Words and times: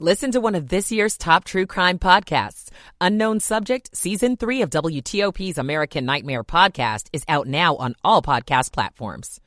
Listen 0.00 0.32
to 0.32 0.40
one 0.40 0.56
of 0.56 0.70
this 0.70 0.90
year's 0.90 1.16
top 1.16 1.44
true 1.44 1.66
crime 1.66 2.00
podcasts. 2.00 2.68
Unknown 3.00 3.38
Subject, 3.38 3.96
Season 3.96 4.36
3 4.36 4.62
of 4.62 4.70
WTOP's 4.70 5.56
American 5.56 6.04
Nightmare 6.04 6.42
podcast 6.42 7.06
is 7.12 7.22
out 7.28 7.46
now 7.46 7.76
on 7.76 7.94
all 8.02 8.20
podcast 8.20 8.72
platforms. 8.72 9.40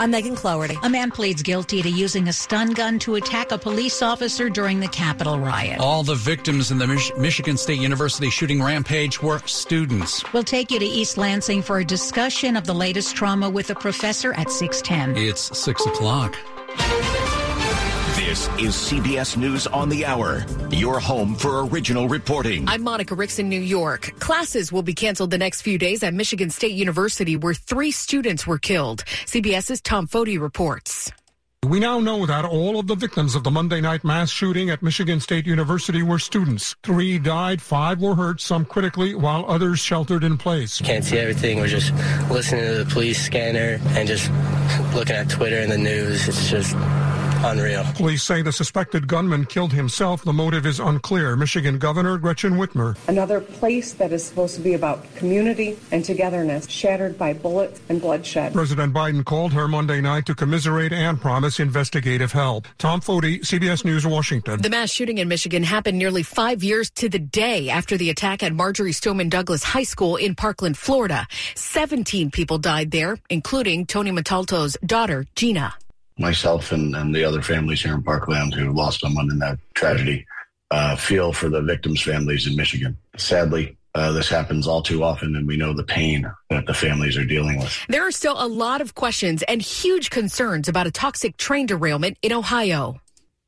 I'm 0.00 0.10
Megan 0.10 0.34
Cloherty. 0.34 0.78
A 0.82 0.88
man 0.88 1.10
pleads 1.10 1.42
guilty 1.42 1.82
to 1.82 1.90
using 1.90 2.26
a 2.28 2.32
stun 2.32 2.72
gun 2.72 2.98
to 3.00 3.16
attack 3.16 3.52
a 3.52 3.58
police 3.58 4.00
officer 4.00 4.48
during 4.48 4.80
the 4.80 4.88
Capitol 4.88 5.38
riot. 5.38 5.78
All 5.78 6.02
the 6.02 6.14
victims 6.14 6.70
in 6.70 6.78
the 6.78 6.86
Mich- 6.86 7.12
Michigan 7.18 7.58
State 7.58 7.78
University 7.80 8.30
shooting 8.30 8.62
rampage 8.62 9.22
were 9.22 9.40
students. 9.40 10.24
We'll 10.32 10.42
take 10.42 10.70
you 10.70 10.78
to 10.78 10.86
East 10.86 11.18
Lansing 11.18 11.60
for 11.60 11.78
a 11.80 11.84
discussion 11.84 12.56
of 12.56 12.66
the 12.66 12.74
latest 12.74 13.14
trauma 13.14 13.50
with 13.50 13.68
a 13.68 13.74
professor 13.74 14.32
at 14.32 14.50
610. 14.50 15.22
It's 15.22 15.56
6 15.56 15.86
o'clock. 15.86 16.34
This 18.24 18.48
is 18.58 18.74
CBS 18.74 19.36
News 19.36 19.66
on 19.66 19.90
the 19.90 20.06
Hour, 20.06 20.46
your 20.70 20.98
home 20.98 21.34
for 21.34 21.66
original 21.66 22.08
reporting. 22.08 22.66
I'm 22.66 22.82
Monica 22.82 23.14
Ricks 23.14 23.38
in 23.38 23.50
New 23.50 23.60
York. 23.60 24.18
Classes 24.18 24.72
will 24.72 24.82
be 24.82 24.94
canceled 24.94 25.30
the 25.30 25.36
next 25.36 25.60
few 25.60 25.76
days 25.76 26.02
at 26.02 26.14
Michigan 26.14 26.48
State 26.48 26.72
University, 26.72 27.36
where 27.36 27.52
three 27.52 27.90
students 27.90 28.46
were 28.46 28.58
killed. 28.58 29.04
CBS's 29.26 29.82
Tom 29.82 30.08
Foty 30.08 30.40
reports. 30.40 31.12
We 31.68 31.80
now 31.80 32.00
know 32.00 32.24
that 32.24 32.46
all 32.46 32.78
of 32.78 32.86
the 32.86 32.94
victims 32.94 33.34
of 33.34 33.44
the 33.44 33.50
Monday 33.50 33.82
night 33.82 34.04
mass 34.04 34.30
shooting 34.30 34.70
at 34.70 34.82
Michigan 34.82 35.20
State 35.20 35.46
University 35.46 36.02
were 36.02 36.18
students. 36.18 36.76
Three 36.82 37.18
died, 37.18 37.60
five 37.60 38.00
were 38.00 38.14
hurt, 38.14 38.40
some 38.40 38.64
critically, 38.64 39.14
while 39.14 39.44
others 39.48 39.80
sheltered 39.80 40.24
in 40.24 40.38
place. 40.38 40.80
Can't 40.80 41.04
see 41.04 41.18
everything. 41.18 41.60
We're 41.60 41.68
just 41.68 41.92
listening 42.30 42.64
to 42.64 42.84
the 42.84 42.90
police 42.90 43.22
scanner 43.22 43.78
and 43.88 44.08
just 44.08 44.30
looking 44.94 45.14
at 45.14 45.28
Twitter 45.28 45.58
and 45.58 45.70
the 45.70 45.78
news. 45.78 46.26
It's 46.26 46.50
just 46.50 46.74
unreal. 47.44 47.84
Police 47.94 48.22
say 48.22 48.42
the 48.42 48.52
suspected 48.52 49.06
gunman 49.06 49.44
killed 49.46 49.72
himself. 49.72 50.24
The 50.24 50.32
motive 50.32 50.66
is 50.66 50.80
unclear. 50.80 51.36
Michigan 51.36 51.78
Governor 51.78 52.18
Gretchen 52.18 52.54
Whitmer. 52.54 52.96
Another 53.08 53.40
place 53.40 53.92
that 53.94 54.12
is 54.12 54.24
supposed 54.24 54.56
to 54.56 54.60
be 54.60 54.74
about 54.74 55.02
community 55.14 55.78
and 55.92 56.04
togetherness, 56.04 56.68
shattered 56.68 57.18
by 57.18 57.32
bullets 57.32 57.80
and 57.88 58.00
bloodshed. 58.00 58.52
President 58.52 58.92
Biden 58.92 59.24
called 59.24 59.52
her 59.52 59.68
Monday 59.68 60.00
night 60.00 60.26
to 60.26 60.34
commiserate 60.34 60.92
and 60.92 61.20
promise 61.20 61.60
investigative 61.60 62.32
help. 62.32 62.66
Tom 62.78 63.00
Foty, 63.00 63.40
CBS 63.40 63.84
News, 63.84 64.06
Washington. 64.06 64.60
The 64.60 64.70
mass 64.70 64.90
shooting 64.90 65.18
in 65.18 65.28
Michigan 65.28 65.62
happened 65.62 65.98
nearly 65.98 66.22
five 66.22 66.62
years 66.62 66.90
to 66.92 67.08
the 67.08 67.18
day 67.18 67.70
after 67.70 67.96
the 67.96 68.10
attack 68.10 68.42
at 68.42 68.52
Marjory 68.52 68.92
Stoneman 68.92 69.28
Douglas 69.28 69.62
High 69.62 69.82
School 69.84 70.16
in 70.16 70.34
Parkland, 70.34 70.76
Florida. 70.76 71.26
17 71.54 72.30
people 72.30 72.58
died 72.58 72.90
there, 72.90 73.18
including 73.30 73.86
Tony 73.86 74.10
Montalto's 74.10 74.76
daughter, 74.84 75.26
Gina 75.34 75.74
myself 76.18 76.72
and, 76.72 76.94
and 76.94 77.14
the 77.14 77.24
other 77.24 77.42
families 77.42 77.82
here 77.82 77.94
in 77.94 78.02
Parkland 78.02 78.54
who 78.54 78.72
lost 78.72 79.00
someone 79.00 79.30
in 79.30 79.38
that 79.40 79.58
tragedy 79.74 80.26
uh, 80.70 80.96
feel 80.96 81.32
for 81.32 81.48
the 81.48 81.62
victims' 81.62 82.02
families 82.02 82.46
in 82.46 82.56
Michigan. 82.56 82.96
Sadly, 83.16 83.76
uh, 83.94 84.10
this 84.10 84.28
happens 84.28 84.66
all 84.66 84.82
too 84.82 85.04
often, 85.04 85.36
and 85.36 85.46
we 85.46 85.56
know 85.56 85.72
the 85.72 85.84
pain 85.84 86.30
that 86.50 86.66
the 86.66 86.74
families 86.74 87.16
are 87.16 87.24
dealing 87.24 87.58
with. 87.58 87.78
There 87.88 88.06
are 88.06 88.10
still 88.10 88.34
a 88.36 88.48
lot 88.48 88.80
of 88.80 88.94
questions 88.94 89.44
and 89.44 89.62
huge 89.62 90.10
concerns 90.10 90.68
about 90.68 90.86
a 90.86 90.90
toxic 90.90 91.36
train 91.36 91.66
derailment 91.66 92.18
in 92.20 92.32
Ohio. 92.32 93.00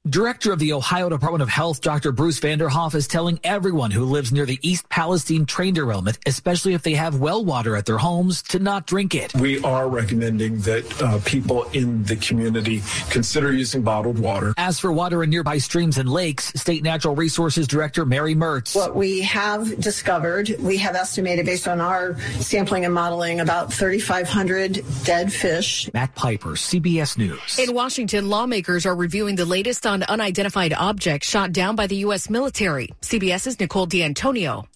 Director 0.08 0.52
of 0.52 0.60
the 0.60 0.72
Ohio 0.72 1.08
Department 1.08 1.42
of 1.42 1.48
Health, 1.48 1.80
Dr. 1.80 2.12
Bruce 2.12 2.38
Vanderhoff, 2.38 2.94
is 2.94 3.08
telling 3.08 3.40
everyone 3.42 3.90
who 3.90 4.04
lives 4.04 4.30
near 4.30 4.46
the 4.46 4.60
East 4.62 4.88
Palestine 4.88 5.46
train 5.46 5.74
derailment, 5.74 6.16
especially 6.26 6.74
if 6.74 6.82
they 6.82 6.94
have 6.94 7.18
well 7.18 7.44
water 7.44 7.74
at 7.74 7.86
their 7.86 7.98
homes, 7.98 8.40
to 8.42 8.60
not 8.60 8.86
drink 8.86 9.16
it. 9.16 9.34
We 9.34 9.60
are 9.64 9.88
recommending 9.88 10.60
that 10.60 11.02
uh, 11.02 11.18
people 11.24 11.64
in 11.70 12.04
the 12.04 12.14
community 12.14 12.82
consider 13.10 13.52
using 13.52 13.82
bottled 13.82 14.20
water. 14.20 14.54
As 14.56 14.78
for 14.78 14.92
water 14.92 15.24
in 15.24 15.30
nearby 15.30 15.58
streams 15.58 15.98
and 15.98 16.08
lakes, 16.08 16.52
State 16.54 16.84
Natural 16.84 17.16
Resources 17.16 17.66
Director 17.66 18.06
Mary 18.06 18.36
Mertz. 18.36 18.76
What 18.76 18.94
we 18.94 19.22
have 19.22 19.80
discovered, 19.80 20.54
we 20.60 20.76
have 20.76 20.94
estimated 20.94 21.46
based 21.46 21.66
on 21.66 21.80
our 21.80 22.16
sampling 22.38 22.84
and 22.84 22.94
modeling 22.94 23.40
about 23.40 23.72
3,500 23.72 24.84
dead 25.02 25.32
fish. 25.32 25.92
Matt 25.92 26.14
Piper, 26.14 26.50
CBS 26.50 27.18
News. 27.18 27.58
In 27.58 27.74
Washington, 27.74 28.28
lawmakers 28.28 28.86
are 28.86 28.94
reviewing 28.94 29.34
the 29.34 29.44
latest 29.44 29.84
on 29.84 29.95
unidentified 30.02 30.72
object 30.72 31.24
shot 31.24 31.52
down 31.52 31.76
by 31.76 31.86
the 31.86 31.96
U.S. 32.06 32.30
military. 32.30 32.88
CBS's 33.02 33.58
Nicole 33.60 33.86
D'Antonio. 33.86 34.66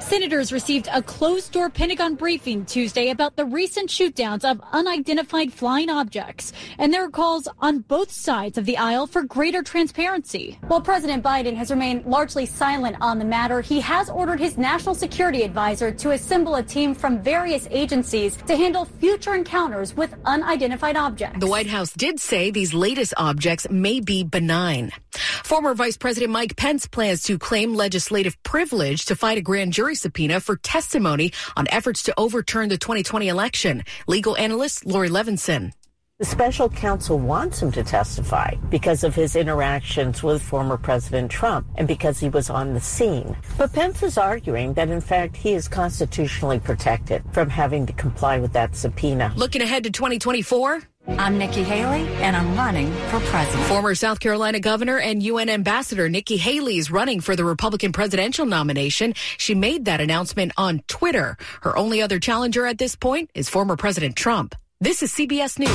Senators 0.00 0.52
received 0.52 0.88
a 0.92 1.02
closed 1.02 1.52
door 1.52 1.70
Pentagon 1.70 2.16
briefing 2.16 2.66
Tuesday 2.66 3.08
about 3.08 3.34
the 3.34 3.46
recent 3.46 3.88
shootdowns 3.88 4.44
of 4.44 4.60
unidentified 4.70 5.52
flying 5.52 5.88
objects, 5.88 6.52
and 6.78 6.92
there 6.92 7.02
are 7.04 7.10
calls 7.10 7.48
on 7.60 7.78
both 7.78 8.12
sides 8.12 8.58
of 8.58 8.66
the 8.66 8.76
aisle 8.76 9.06
for 9.06 9.22
greater 9.22 9.62
transparency. 9.62 10.58
While 10.68 10.82
President 10.82 11.24
Biden 11.24 11.56
has 11.56 11.70
remained 11.70 12.04
largely 12.04 12.44
silent 12.44 12.96
on 13.00 13.18
the 13.18 13.24
matter, 13.24 13.62
he 13.62 13.80
has 13.80 14.10
ordered 14.10 14.38
his 14.38 14.58
national 14.58 14.94
security 14.94 15.42
advisor 15.42 15.90
to 15.92 16.10
assemble 16.10 16.56
a 16.56 16.62
team 16.62 16.94
from 16.94 17.22
various 17.22 17.66
agencies 17.70 18.36
to 18.46 18.54
handle 18.54 18.84
future 18.84 19.34
encounters 19.34 19.96
with 19.96 20.14
unidentified 20.26 20.96
objects. 20.96 21.40
The 21.40 21.46
White 21.46 21.68
House 21.68 21.92
did 21.94 22.20
say 22.20 22.50
these 22.50 22.74
latest 22.74 23.14
objects 23.16 23.66
may 23.70 24.00
be 24.00 24.24
benign. 24.24 24.92
Former 25.16 25.74
Vice 25.74 25.96
President 25.96 26.32
Mike 26.32 26.56
Pence 26.56 26.86
plans 26.86 27.22
to 27.24 27.38
claim 27.38 27.74
legislative 27.74 28.40
privilege 28.42 29.04
to 29.06 29.16
fight 29.16 29.38
a 29.38 29.42
grand 29.42 29.72
jury 29.72 29.94
subpoena 29.94 30.40
for 30.40 30.56
testimony 30.56 31.32
on 31.56 31.66
efforts 31.70 32.04
to 32.04 32.14
overturn 32.16 32.68
the 32.68 32.78
2020 32.78 33.28
election. 33.28 33.84
Legal 34.06 34.36
analyst 34.36 34.86
Laurie 34.86 35.10
Levenson. 35.10 35.72
The 36.18 36.24
special 36.24 36.70
counsel 36.70 37.18
wants 37.18 37.60
him 37.60 37.70
to 37.72 37.84
testify 37.84 38.54
because 38.70 39.04
of 39.04 39.14
his 39.14 39.36
interactions 39.36 40.22
with 40.22 40.40
former 40.40 40.78
President 40.78 41.30
Trump 41.30 41.66
and 41.74 41.86
because 41.86 42.18
he 42.18 42.30
was 42.30 42.48
on 42.48 42.72
the 42.72 42.80
scene. 42.80 43.36
But 43.58 43.74
Pence 43.74 44.02
is 44.02 44.16
arguing 44.16 44.72
that, 44.74 44.88
in 44.88 45.02
fact, 45.02 45.36
he 45.36 45.52
is 45.52 45.68
constitutionally 45.68 46.58
protected 46.58 47.22
from 47.32 47.50
having 47.50 47.84
to 47.84 47.92
comply 47.92 48.38
with 48.38 48.54
that 48.54 48.74
subpoena. 48.74 49.30
Looking 49.36 49.60
ahead 49.60 49.84
to 49.84 49.90
2024. 49.90 50.80
I'm 51.18 51.36
Nikki 51.36 51.62
Haley, 51.62 52.08
and 52.22 52.34
I'm 52.34 52.56
running 52.56 52.90
for 53.10 53.20
president. 53.20 53.66
Former 53.66 53.94
South 53.94 54.18
Carolina 54.18 54.58
governor 54.58 54.98
and 54.98 55.22
UN 55.22 55.50
ambassador 55.50 56.08
Nikki 56.08 56.38
Haley 56.38 56.78
is 56.78 56.90
running 56.90 57.20
for 57.20 57.36
the 57.36 57.44
Republican 57.44 57.92
presidential 57.92 58.46
nomination. 58.46 59.12
She 59.36 59.54
made 59.54 59.84
that 59.84 60.00
announcement 60.00 60.52
on 60.56 60.80
Twitter. 60.88 61.36
Her 61.60 61.76
only 61.76 62.00
other 62.00 62.18
challenger 62.18 62.64
at 62.64 62.78
this 62.78 62.96
point 62.96 63.30
is 63.34 63.50
former 63.50 63.76
President 63.76 64.16
Trump. 64.16 64.54
This 64.78 65.02
is 65.02 65.10
CBS 65.10 65.58
News. 65.58 65.70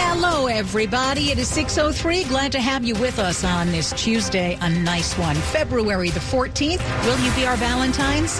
Hello, 0.00 0.46
everybody. 0.46 1.30
It 1.30 1.36
is 1.36 1.50
6.03. 1.50 2.26
Glad 2.26 2.52
to 2.52 2.58
have 2.58 2.86
you 2.86 2.94
with 2.94 3.18
us 3.18 3.44
on 3.44 3.70
this 3.70 3.92
Tuesday, 4.02 4.56
a 4.62 4.70
nice 4.70 5.12
one. 5.18 5.36
February 5.36 6.08
the 6.08 6.20
14th. 6.20 6.80
Will 7.04 7.18
you 7.22 7.30
be 7.32 7.46
our 7.46 7.56
Valentine's? 7.58 8.38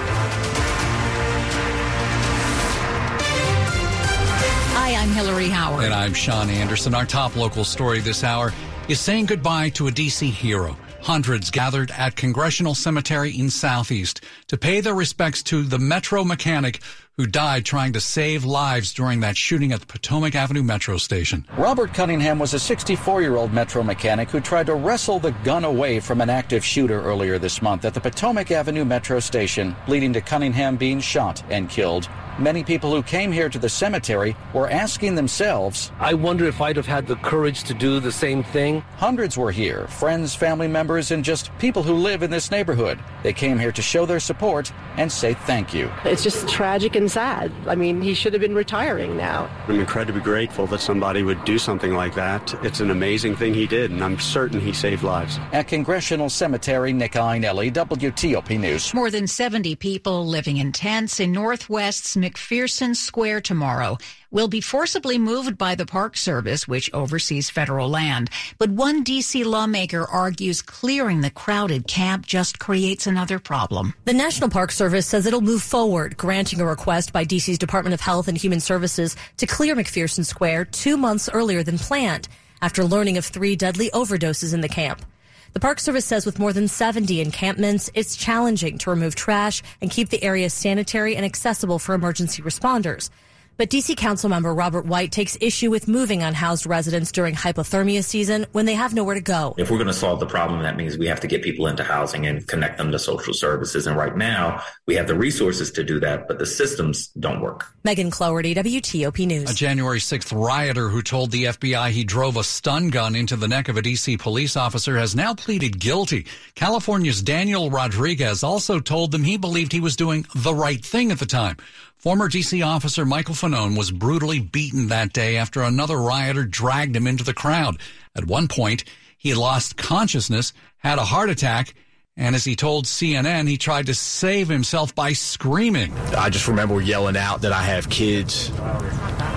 Hi, 4.72 4.94
I'm 4.94 5.10
Hillary 5.10 5.50
Howard. 5.50 5.84
And 5.84 5.92
I'm 5.92 6.14
Shawn 6.14 6.48
Anderson. 6.48 6.94
Our 6.94 7.04
top 7.04 7.36
local 7.36 7.64
story 7.64 8.00
this 8.00 8.24
hour 8.24 8.54
is 8.88 9.00
saying 9.00 9.26
goodbye 9.26 9.68
to 9.70 9.88
a 9.88 9.90
D.C. 9.90 10.30
hero. 10.30 10.78
Hundreds 11.02 11.50
gathered 11.50 11.90
at 11.92 12.14
Congressional 12.16 12.74
Cemetery 12.74 13.38
in 13.38 13.48
Southeast 13.50 14.22
to 14.48 14.58
pay 14.58 14.80
their 14.80 14.94
respects 14.94 15.42
to 15.44 15.62
the 15.62 15.78
metro 15.78 16.24
mechanic 16.24 16.80
who 17.20 17.26
died 17.26 17.66
trying 17.66 17.92
to 17.92 18.00
save 18.00 18.46
lives 18.46 18.94
during 18.94 19.20
that 19.20 19.36
shooting 19.36 19.72
at 19.72 19.80
the 19.80 19.84
Potomac 19.86 20.34
Avenue 20.34 20.62
Metro 20.62 20.96
Station. 20.96 21.44
Robert 21.58 21.92
Cunningham 21.92 22.38
was 22.38 22.54
a 22.54 22.58
64 22.58 23.20
year 23.20 23.36
old 23.36 23.52
metro 23.52 23.82
mechanic 23.82 24.30
who 24.30 24.40
tried 24.40 24.64
to 24.64 24.74
wrestle 24.74 25.18
the 25.18 25.32
gun 25.44 25.64
away 25.64 26.00
from 26.00 26.22
an 26.22 26.30
active 26.30 26.64
shooter 26.64 27.02
earlier 27.02 27.38
this 27.38 27.60
month 27.60 27.84
at 27.84 27.92
the 27.92 28.00
Potomac 28.00 28.50
Avenue 28.50 28.86
Metro 28.86 29.20
Station, 29.20 29.76
leading 29.86 30.14
to 30.14 30.22
Cunningham 30.22 30.78
being 30.78 30.98
shot 30.98 31.42
and 31.50 31.68
killed. 31.68 32.08
Many 32.40 32.64
people 32.64 32.90
who 32.90 33.02
came 33.02 33.30
here 33.30 33.50
to 33.50 33.58
the 33.58 33.68
cemetery 33.68 34.34
were 34.54 34.70
asking 34.70 35.14
themselves, 35.14 35.92
I 36.00 36.14
wonder 36.14 36.46
if 36.46 36.62
I'd 36.62 36.76
have 36.76 36.86
had 36.86 37.06
the 37.06 37.16
courage 37.16 37.64
to 37.64 37.74
do 37.74 38.00
the 38.00 38.10
same 38.10 38.42
thing. 38.42 38.80
Hundreds 38.96 39.36
were 39.36 39.50
here 39.50 39.86
friends, 39.88 40.34
family 40.34 40.66
members, 40.66 41.10
and 41.10 41.22
just 41.22 41.50
people 41.58 41.82
who 41.82 41.92
live 41.92 42.22
in 42.22 42.30
this 42.30 42.50
neighborhood. 42.50 42.98
They 43.22 43.34
came 43.34 43.58
here 43.58 43.72
to 43.72 43.82
show 43.82 44.06
their 44.06 44.20
support 44.20 44.72
and 44.96 45.12
say 45.12 45.34
thank 45.34 45.74
you. 45.74 45.90
It's 46.06 46.22
just 46.22 46.48
tragic 46.48 46.96
and 46.96 47.10
sad. 47.10 47.52
I 47.66 47.74
mean, 47.74 48.00
he 48.00 48.14
should 48.14 48.32
have 48.32 48.40
been 48.40 48.54
retiring 48.54 49.18
now. 49.18 49.50
I'm 49.68 49.78
incredibly 49.78 50.22
grateful 50.22 50.66
that 50.68 50.80
somebody 50.80 51.22
would 51.22 51.44
do 51.44 51.58
something 51.58 51.92
like 51.92 52.14
that. 52.14 52.54
It's 52.64 52.80
an 52.80 52.90
amazing 52.90 53.36
thing 53.36 53.52
he 53.52 53.66
did, 53.66 53.90
and 53.90 54.02
I'm 54.02 54.18
certain 54.18 54.60
he 54.60 54.72
saved 54.72 55.02
lives. 55.02 55.38
At 55.52 55.68
Congressional 55.68 56.30
Cemetery, 56.30 56.94
Nick 56.94 57.12
Iannelli, 57.12 57.70
WTOP 57.70 58.58
News. 58.58 58.94
More 58.94 59.10
than 59.10 59.26
70 59.26 59.76
people 59.76 60.26
living 60.26 60.56
in 60.56 60.72
tents 60.72 61.20
in 61.20 61.32
Northwest's 61.32 62.16
McPherson 62.30 62.94
Square 62.94 63.40
tomorrow 63.40 63.98
will 64.30 64.46
be 64.46 64.60
forcibly 64.60 65.18
moved 65.18 65.58
by 65.58 65.74
the 65.74 65.84
Park 65.84 66.16
Service, 66.16 66.68
which 66.68 66.92
oversees 66.92 67.50
federal 67.50 67.88
land. 67.88 68.30
But 68.58 68.70
one 68.70 69.02
D.C. 69.02 69.42
lawmaker 69.42 70.06
argues 70.08 70.62
clearing 70.62 71.20
the 71.20 71.30
crowded 71.30 71.88
camp 71.88 72.26
just 72.26 72.60
creates 72.60 73.06
another 73.06 73.40
problem. 73.40 73.94
The 74.04 74.12
National 74.12 74.48
Park 74.48 74.70
Service 74.70 75.06
says 75.06 75.26
it'll 75.26 75.40
move 75.40 75.62
forward, 75.62 76.16
granting 76.16 76.60
a 76.60 76.66
request 76.66 77.12
by 77.12 77.24
D.C.'s 77.24 77.58
Department 77.58 77.94
of 77.94 78.00
Health 78.00 78.28
and 78.28 78.38
Human 78.38 78.60
Services 78.60 79.16
to 79.38 79.46
clear 79.46 79.74
McPherson 79.74 80.24
Square 80.24 80.66
two 80.66 80.96
months 80.96 81.28
earlier 81.32 81.62
than 81.64 81.78
planned. 81.78 82.28
after 82.62 82.84
learning 82.84 83.16
of 83.16 83.24
three 83.24 83.56
deadly 83.56 83.90
overdoses 83.90 84.52
in 84.52 84.60
the 84.60 84.68
camp. 84.68 85.02
The 85.52 85.60
Park 85.60 85.80
Service 85.80 86.04
says 86.04 86.24
with 86.24 86.38
more 86.38 86.52
than 86.52 86.68
70 86.68 87.20
encampments, 87.20 87.90
it's 87.92 88.14
challenging 88.14 88.78
to 88.78 88.90
remove 88.90 89.16
trash 89.16 89.62
and 89.80 89.90
keep 89.90 90.08
the 90.08 90.22
area 90.22 90.48
sanitary 90.48 91.16
and 91.16 91.24
accessible 91.24 91.80
for 91.80 91.92
emergency 91.94 92.40
responders. 92.40 93.10
But 93.56 93.68
DC 93.68 93.96
Councilmember 93.96 94.56
Robert 94.56 94.86
White 94.86 95.12
takes 95.12 95.36
issue 95.40 95.70
with 95.70 95.86
moving 95.86 96.22
unhoused 96.22 96.64
residents 96.64 97.12
during 97.12 97.34
hypothermia 97.34 98.02
season 98.02 98.46
when 98.52 98.64
they 98.64 98.74
have 98.74 98.94
nowhere 98.94 99.14
to 99.14 99.20
go. 99.20 99.54
If 99.58 99.70
we're 99.70 99.76
going 99.76 99.86
to 99.88 99.92
solve 99.92 100.18
the 100.18 100.26
problem, 100.26 100.62
that 100.62 100.76
means 100.76 100.96
we 100.96 101.06
have 101.08 101.20
to 101.20 101.26
get 101.26 101.42
people 101.42 101.66
into 101.66 101.84
housing 101.84 102.26
and 102.26 102.46
connect 102.48 102.78
them 102.78 102.90
to 102.92 102.98
social 102.98 103.34
services. 103.34 103.86
And 103.86 103.96
right 103.96 104.16
now, 104.16 104.62
we 104.86 104.94
have 104.94 105.06
the 105.06 105.14
resources 105.14 105.70
to 105.72 105.84
do 105.84 106.00
that, 106.00 106.26
but 106.26 106.38
the 106.38 106.46
systems 106.46 107.08
don't 107.08 107.40
work. 107.40 107.66
Megan 107.84 108.10
Cloherty, 108.10 108.54
WTOP 108.54 109.26
News. 109.26 109.50
A 109.50 109.54
January 109.54 109.98
6th 109.98 110.32
rioter 110.32 110.88
who 110.88 111.02
told 111.02 111.30
the 111.30 111.44
FBI 111.44 111.90
he 111.90 112.04
drove 112.04 112.36
a 112.36 112.44
stun 112.44 112.88
gun 112.88 113.14
into 113.14 113.36
the 113.36 113.48
neck 113.48 113.68
of 113.68 113.76
a 113.76 113.82
DC 113.82 114.18
police 114.18 114.56
officer 114.56 114.96
has 114.96 115.14
now 115.14 115.34
pleaded 115.34 115.78
guilty. 115.78 116.26
California's 116.54 117.22
Daniel 117.22 117.70
Rodriguez 117.70 118.42
also 118.42 118.80
told 118.80 119.12
them 119.12 119.22
he 119.22 119.36
believed 119.36 119.72
he 119.72 119.80
was 119.80 119.96
doing 119.96 120.26
the 120.34 120.54
right 120.54 120.84
thing 120.84 121.10
at 121.10 121.18
the 121.18 121.26
time. 121.26 121.56
Former 122.00 122.30
DC 122.30 122.66
officer 122.66 123.04
Michael 123.04 123.34
Fanone 123.34 123.76
was 123.76 123.90
brutally 123.90 124.40
beaten 124.40 124.88
that 124.88 125.12
day 125.12 125.36
after 125.36 125.60
another 125.60 125.98
rioter 125.98 126.46
dragged 126.46 126.96
him 126.96 127.06
into 127.06 127.24
the 127.24 127.34
crowd. 127.34 127.78
At 128.16 128.24
one 128.24 128.48
point, 128.48 128.84
he 129.18 129.34
lost 129.34 129.76
consciousness, 129.76 130.54
had 130.78 130.96
a 130.96 131.04
heart 131.04 131.28
attack, 131.28 131.74
and 132.16 132.34
as 132.34 132.42
he 132.42 132.56
told 132.56 132.86
CNN, 132.86 133.46
he 133.48 133.58
tried 133.58 133.84
to 133.84 133.94
save 133.94 134.48
himself 134.48 134.94
by 134.94 135.12
screaming. 135.12 135.92
I 136.16 136.30
just 136.30 136.48
remember 136.48 136.80
yelling 136.80 137.18
out 137.18 137.42
that 137.42 137.52
I 137.52 137.64
have 137.64 137.90
kids, 137.90 138.50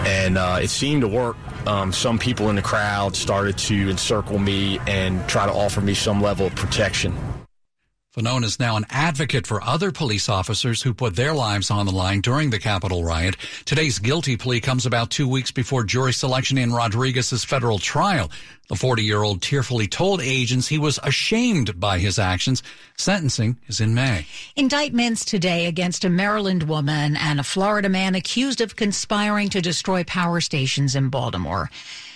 and 0.05 0.37
uh, 0.37 0.59
it 0.61 0.69
seemed 0.69 1.01
to 1.01 1.09
work. 1.09 1.35
Um, 1.67 1.91
some 1.91 2.17
people 2.17 2.49
in 2.49 2.55
the 2.55 2.61
crowd 2.61 3.17
started 3.17 3.57
to 3.57 3.89
encircle 3.89 4.39
me 4.39 4.79
and 4.87 5.27
try 5.27 5.45
to 5.45 5.51
offer 5.51 5.81
me 5.81 5.95
some 5.95 6.21
level 6.21 6.45
of 6.47 6.55
protection. 6.55 7.13
Fanone 8.15 8.43
is 8.43 8.59
now 8.59 8.77
an 8.77 8.85
advocate 8.91 9.47
for 9.47 9.63
other 9.63 9.91
police 9.91 10.29
officers 10.29 10.83
who 10.83 10.93
put 10.93 11.15
their 11.15 11.33
lives 11.33 11.71
on 11.71 11.87
the 11.87 11.91
line 11.91 12.21
during 12.21 12.51
the 12.51 12.59
Capitol 12.59 13.03
riot. 13.03 13.35
Today's 13.65 13.97
guilty 13.97 14.37
plea 14.37 14.61
comes 14.61 14.85
about 14.85 15.09
two 15.09 15.27
weeks 15.27 15.49
before 15.49 15.83
jury 15.83 16.13
selection 16.13 16.59
in 16.59 16.71
Rodriguez's 16.71 17.43
federal 17.43 17.79
trial. 17.79 18.29
The 18.67 18.75
40-year-old 18.75 19.41
tearfully 19.41 19.87
told 19.87 20.21
agents 20.21 20.67
he 20.67 20.77
was 20.77 20.99
ashamed 21.01 21.79
by 21.79 21.97
his 21.97 22.19
actions. 22.19 22.61
Sentencing 22.97 23.57
is 23.65 23.81
in 23.81 23.95
May. 23.95 24.27
Indictments 24.55 25.25
today 25.25 25.65
against 25.65 26.05
a 26.05 26.09
Maryland 26.09 26.63
woman 26.63 27.17
and 27.17 27.39
a 27.39 27.43
Florida 27.43 27.89
man 27.89 28.13
accused 28.13 28.61
of 28.61 28.75
conspiring 28.75 29.49
to 29.49 29.59
destroy 29.59 30.03
power 30.03 30.39
stations 30.39 30.95
in 30.95 31.09
Baltimore. 31.09 31.71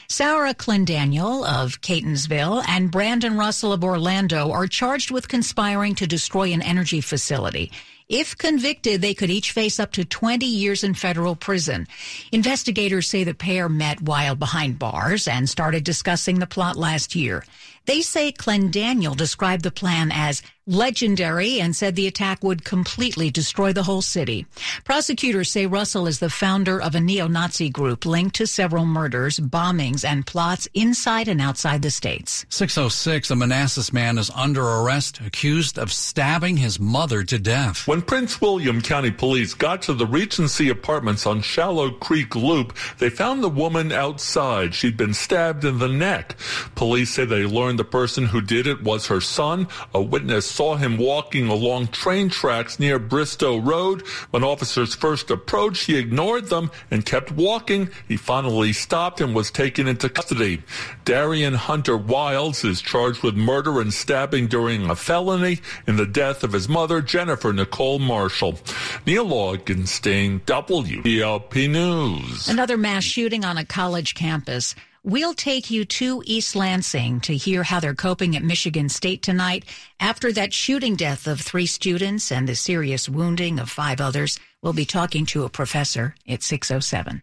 Sarah 0.09 0.53
Clendaniel 0.53 1.45
of 1.45 1.81
Catonsville 1.81 2.63
and 2.65 2.89
Brandon 2.89 3.37
Russell 3.37 3.73
of 3.73 3.83
Orlando 3.83 4.51
are 4.51 4.65
charged 4.65 5.11
with 5.11 5.27
conspiring 5.27 5.95
to 5.95 6.07
destroy 6.07 6.53
an 6.53 6.61
energy 6.61 7.01
facility. 7.01 7.73
If 8.07 8.37
convicted, 8.37 9.01
they 9.01 9.13
could 9.13 9.29
each 9.29 9.51
face 9.51 9.81
up 9.81 9.91
to 9.91 10.05
20 10.05 10.45
years 10.45 10.85
in 10.85 10.93
federal 10.93 11.35
prison. 11.35 11.87
Investigators 12.31 13.05
say 13.05 13.25
the 13.25 13.33
pair 13.33 13.67
met 13.67 14.01
while 14.01 14.35
behind 14.35 14.79
bars 14.79 15.27
and 15.27 15.49
started 15.49 15.83
discussing 15.83 16.39
the 16.39 16.47
plot 16.47 16.77
last 16.77 17.13
year. 17.13 17.43
They 17.87 18.01
say 18.01 18.33
Clendaniel 18.33 19.15
described 19.15 19.63
the 19.63 19.71
plan 19.71 20.11
as 20.13 20.43
legendary 20.67 21.61
and 21.61 21.73
said 21.73 21.95
the 21.95 22.07
attack 22.07 22.43
would 22.43 22.65
completely 22.65 23.31
destroy 23.31 23.71
the 23.71 23.83
whole 23.83 24.01
city. 24.01 24.45
Prosecutors 24.83 25.49
say 25.49 25.65
Russell 25.65 26.07
is 26.07 26.19
the 26.19 26.29
founder 26.29 26.81
of 26.81 26.93
a 26.93 26.99
neo-Nazi 26.99 27.69
group 27.69 28.05
linked 28.05 28.35
to 28.35 28.45
several 28.45 28.85
murders, 28.85 29.39
bombings, 29.39 30.03
and 30.03 30.27
plots 30.27 30.67
inside 30.73 31.29
and 31.29 31.39
outside 31.39 31.81
the 31.81 31.89
states. 31.89 32.45
606, 32.49 33.31
a 33.31 33.35
Manassas 33.37 33.93
man 33.93 34.17
is 34.17 34.29
under 34.31 34.61
arrest 34.61 35.21
accused 35.25 35.79
of 35.79 35.93
stabbing 35.93 36.57
his 36.57 36.79
mother 36.79 37.23
to 37.23 37.39
death. 37.39 37.87
When 37.87 38.01
Prince 38.01 38.41
William 38.41 38.81
County 38.81 39.11
Police 39.11 39.53
got 39.53 39.81
to 39.83 39.93
the 39.93 40.05
Regency 40.05 40.67
Apartments 40.67 41.25
on 41.25 41.41
Shallow 41.41 41.91
Creek 41.91 42.35
Loop, 42.35 42.75
they 42.97 43.09
found 43.09 43.41
the 43.41 43.49
woman 43.49 43.93
outside. 43.93 44.75
She'd 44.75 44.97
been 44.97 45.13
stabbed 45.13 45.63
in 45.63 45.79
the 45.79 45.87
neck. 45.87 46.35
Police 46.75 47.11
say 47.11 47.23
they 47.23 47.45
learned 47.45 47.76
the 47.77 47.83
person 47.83 48.25
who 48.25 48.41
did 48.41 48.67
it 48.67 48.83
was 48.83 49.07
her 49.07 49.21
son. 49.21 49.67
A 49.93 50.01
witness 50.01 50.45
saw 50.45 50.75
him 50.75 50.97
walking 50.97 51.47
along 51.47 51.87
train 51.87 52.29
tracks 52.29 52.79
near 52.79 52.99
Bristow 52.99 53.57
Road. 53.57 54.01
When 54.31 54.43
officers 54.43 54.95
first 54.95 55.31
approached, 55.31 55.85
he 55.85 55.97
ignored 55.97 56.47
them 56.47 56.71
and 56.91 57.05
kept 57.05 57.31
walking. 57.31 57.89
He 58.07 58.17
finally 58.17 58.73
stopped 58.73 59.21
and 59.21 59.33
was 59.35 59.51
taken 59.51 59.87
into 59.87 60.09
custody. 60.09 60.63
Darian 61.05 61.53
Hunter 61.53 61.97
Wilds 61.97 62.63
is 62.63 62.81
charged 62.81 63.23
with 63.23 63.35
murder 63.35 63.79
and 63.79 63.93
stabbing 63.93 64.47
during 64.47 64.89
a 64.89 64.95
felony 64.95 65.59
in 65.87 65.95
the 65.95 66.05
death 66.05 66.43
of 66.43 66.53
his 66.53 66.67
mother, 66.67 67.01
Jennifer 67.01 67.53
Nicole 67.53 67.99
Marshall. 67.99 68.59
Neil 69.05 69.27
Augenstein, 69.27 70.41
WTOP 70.41 71.69
News. 71.69 72.47
Another 72.47 72.77
mass 72.77 73.03
shooting 73.03 73.45
on 73.45 73.57
a 73.57 73.65
college 73.65 74.15
campus. 74.15 74.75
We'll 75.07 75.33
take 75.33 75.71
you 75.71 75.85
to 75.85 76.21
East 76.25 76.53
Lansing 76.53 77.21
to 77.21 77.33
hear 77.33 77.63
how 77.63 77.79
they're 77.79 77.95
coping 77.95 78.35
at 78.35 78.43
Michigan 78.43 78.89
State 78.89 79.21
tonight 79.21 79.63
after 80.01 80.33
that 80.33 80.53
shooting 80.53 80.97
death 80.97 81.27
of 81.27 81.39
three 81.39 81.65
students 81.65 82.29
and 82.29 82.45
the 82.45 82.55
serious 82.55 83.07
wounding 83.07 83.57
of 83.57 83.69
five 83.69 84.01
others. 84.01 84.37
We'll 84.61 84.73
be 84.73 84.83
talking 84.83 85.25
to 85.27 85.45
a 85.45 85.49
professor 85.49 86.13
at 86.27 86.43
607. 86.43 87.21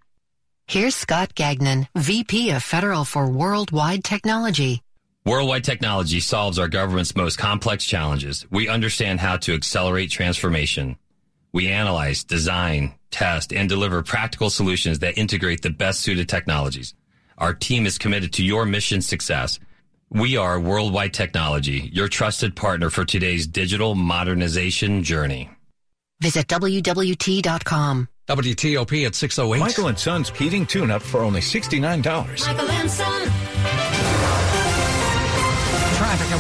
Here's 0.67 0.95
Scott 0.95 1.35
Gagnon, 1.35 1.87
VP 1.95 2.53
of 2.53 2.63
Federal 2.63 3.05
for 3.05 3.29
Worldwide 3.29 4.03
Technology. 4.03 4.81
Worldwide 5.27 5.65
technology 5.65 6.21
solves 6.21 6.59
our 6.59 6.69
government's 6.69 7.15
most 7.15 7.37
complex 7.37 7.85
challenges. 7.85 8.47
We 8.51 8.67
understand 8.67 9.21
how 9.21 9.37
to 9.37 9.53
accelerate 9.53 10.11
transformation. 10.11 10.97
We 11.53 11.69
analyze, 11.69 12.25
design, 12.25 12.95
test, 13.11 13.53
and 13.53 13.69
deliver 13.69 14.03
practical 14.03 14.49
solutions 14.49 15.01
that 15.01 15.19
integrate 15.19 15.61
the 15.61 15.69
best 15.69 16.01
suited 16.01 16.31
technologies. 16.31 16.95
Our 17.39 17.55
team 17.55 17.87
is 17.87 17.99
committed 17.99 18.33
to 18.35 18.45
your 18.45 18.65
mission 18.65 19.01
success. 19.01 19.59
We 20.11 20.37
are 20.37 20.61
Worldwide 20.61 21.13
Technology, 21.13 21.91
your 21.93 22.09
trusted 22.09 22.55
partner 22.55 22.91
for 22.91 23.05
today's 23.05 23.47
digital 23.47 23.95
modernization 23.95 25.03
journey. 25.03 25.51
Visit 26.21 26.47
WWT.com. 26.47 28.09
WTOP 28.29 29.07
at 29.07 29.15
608. 29.15 29.61
Michael 29.61 29.89
and 29.89 29.99
Son's 29.99 30.31
heating 30.31 30.65
tune 30.65 30.91
up 30.91 31.03
for 31.03 31.21
only 31.21 31.41
$69. 31.41 32.47
Michael 32.47 32.71
and 32.71 32.91
Son. 32.91 33.44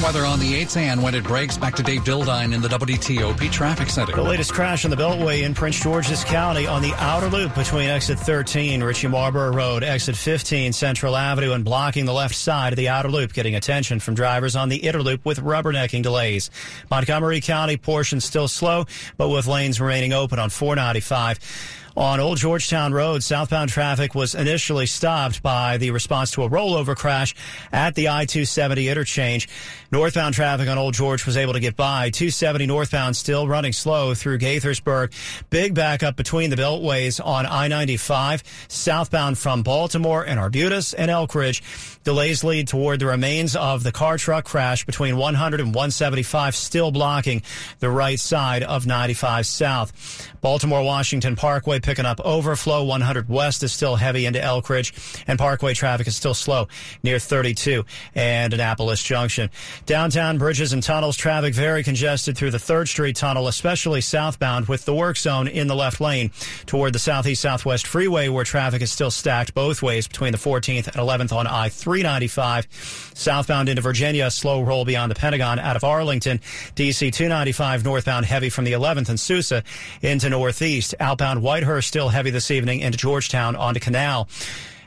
Weather 0.04 0.26
on 0.26 0.38
the 0.38 0.62
8th 0.62 0.76
and 0.76 1.02
when 1.02 1.14
it 1.14 1.24
breaks. 1.24 1.56
Back 1.56 1.74
to 1.76 1.82
Dave 1.82 2.02
Dildine 2.02 2.52
in 2.52 2.60
the 2.60 2.68
WTOP 2.68 3.50
Traffic 3.50 3.88
Center. 3.88 4.14
The 4.14 4.22
latest 4.22 4.52
crash 4.52 4.84
on 4.84 4.90
the 4.90 4.98
Beltway 4.98 5.44
in 5.44 5.54
Prince 5.54 5.82
George's 5.82 6.22
County 6.24 6.66
on 6.66 6.82
the 6.82 6.92
outer 6.98 7.30
loop 7.30 7.54
between 7.54 7.88
exit 7.88 8.18
13, 8.18 8.82
Ritchie 8.82 9.06
Marlboro 9.06 9.50
Road, 9.50 9.82
exit 9.82 10.14
15, 10.14 10.74
Central 10.74 11.16
Avenue, 11.16 11.52
and 11.52 11.64
blocking 11.64 12.04
the 12.04 12.12
left 12.12 12.34
side 12.34 12.74
of 12.74 12.76
the 12.76 12.90
outer 12.90 13.08
loop, 13.08 13.32
getting 13.32 13.54
attention 13.54 13.98
from 13.98 14.14
drivers 14.14 14.56
on 14.56 14.68
the 14.68 14.76
inner 14.76 15.02
loop 15.02 15.24
with 15.24 15.40
rubbernecking 15.40 16.02
delays. 16.02 16.50
Montgomery 16.90 17.40
County 17.40 17.78
portion 17.78 18.20
still 18.20 18.46
slow, 18.46 18.84
but 19.16 19.30
with 19.30 19.46
lanes 19.46 19.80
remaining 19.80 20.12
open 20.12 20.38
on 20.38 20.50
495. 20.50 21.80
On 21.96 22.18
Old 22.18 22.38
Georgetown 22.38 22.92
Road, 22.92 23.22
southbound 23.22 23.70
traffic 23.70 24.16
was 24.16 24.34
initially 24.34 24.84
stopped 24.84 25.44
by 25.44 25.76
the 25.76 25.92
response 25.92 26.32
to 26.32 26.42
a 26.42 26.50
rollover 26.50 26.96
crash 26.96 27.36
at 27.70 27.94
the 27.94 28.08
I-270 28.08 28.90
interchange. 28.90 29.48
Northbound 29.94 30.34
traffic 30.34 30.68
on 30.68 30.76
Old 30.76 30.92
George 30.92 31.24
was 31.24 31.36
able 31.36 31.52
to 31.52 31.60
get 31.60 31.76
by. 31.76 32.10
270 32.10 32.66
northbound 32.66 33.16
still 33.16 33.46
running 33.46 33.72
slow 33.72 34.12
through 34.12 34.38
Gaithersburg. 34.38 35.12
Big 35.50 35.72
backup 35.72 36.16
between 36.16 36.50
the 36.50 36.56
beltways 36.56 37.20
on 37.24 37.46
I-95, 37.46 38.42
southbound 38.66 39.38
from 39.38 39.62
Baltimore 39.62 40.26
and 40.26 40.40
Arbutus 40.40 40.94
and 40.94 41.12
Elkridge. 41.12 41.62
Delays 42.02 42.42
lead 42.42 42.66
toward 42.66 42.98
the 42.98 43.06
remains 43.06 43.54
of 43.54 43.84
the 43.84 43.92
car 43.92 44.18
truck 44.18 44.44
crash 44.44 44.84
between 44.84 45.16
100 45.16 45.60
and 45.60 45.68
175, 45.68 46.56
still 46.56 46.90
blocking 46.90 47.42
the 47.78 47.88
right 47.88 48.18
side 48.18 48.64
of 48.64 48.88
95 48.88 49.46
south. 49.46 50.28
Baltimore 50.40 50.82
Washington 50.82 51.36
Parkway 51.36 51.78
picking 51.78 52.04
up 52.04 52.20
overflow. 52.20 52.82
100 52.82 53.28
west 53.28 53.62
is 53.62 53.72
still 53.72 53.94
heavy 53.94 54.26
into 54.26 54.40
Elkridge, 54.40 55.22
and 55.28 55.38
Parkway 55.38 55.72
traffic 55.72 56.08
is 56.08 56.16
still 56.16 56.34
slow 56.34 56.66
near 57.02 57.20
32 57.20 57.86
and 58.14 58.52
Annapolis 58.52 59.02
Junction. 59.02 59.50
Downtown 59.86 60.38
bridges 60.38 60.72
and 60.72 60.82
tunnels 60.82 61.14
traffic 61.14 61.52
very 61.52 61.82
congested 61.82 62.38
through 62.38 62.52
the 62.52 62.58
3rd 62.58 62.88
Street 62.88 63.16
tunnel, 63.16 63.48
especially 63.48 64.00
southbound 64.00 64.66
with 64.66 64.86
the 64.86 64.94
work 64.94 65.18
zone 65.18 65.46
in 65.46 65.66
the 65.66 65.76
left 65.76 66.00
lane 66.00 66.30
toward 66.64 66.94
the 66.94 66.98
southeast 66.98 67.42
southwest 67.42 67.86
freeway 67.86 68.28
where 68.28 68.44
traffic 68.44 68.80
is 68.80 68.90
still 68.90 69.10
stacked 69.10 69.52
both 69.52 69.82
ways 69.82 70.08
between 70.08 70.32
the 70.32 70.38
14th 70.38 70.86
and 70.86 70.96
11th 70.96 71.36
on 71.36 71.46
I 71.46 71.68
395. 71.68 72.66
Southbound 73.14 73.68
into 73.68 73.82
Virginia, 73.82 74.30
slow 74.30 74.62
roll 74.62 74.86
beyond 74.86 75.10
the 75.10 75.16
Pentagon 75.16 75.58
out 75.58 75.76
of 75.76 75.84
Arlington. 75.84 76.38
DC 76.76 77.12
295 77.12 77.84
northbound 77.84 78.24
heavy 78.24 78.48
from 78.48 78.64
the 78.64 78.72
11th 78.72 79.10
and 79.10 79.20
Sousa 79.20 79.62
into 80.00 80.30
northeast. 80.30 80.94
Outbound 80.98 81.42
Whitehurst 81.42 81.84
still 81.84 82.08
heavy 82.08 82.30
this 82.30 82.50
evening 82.50 82.80
into 82.80 82.96
Georgetown 82.96 83.54
onto 83.54 83.80
Canal. 83.80 84.28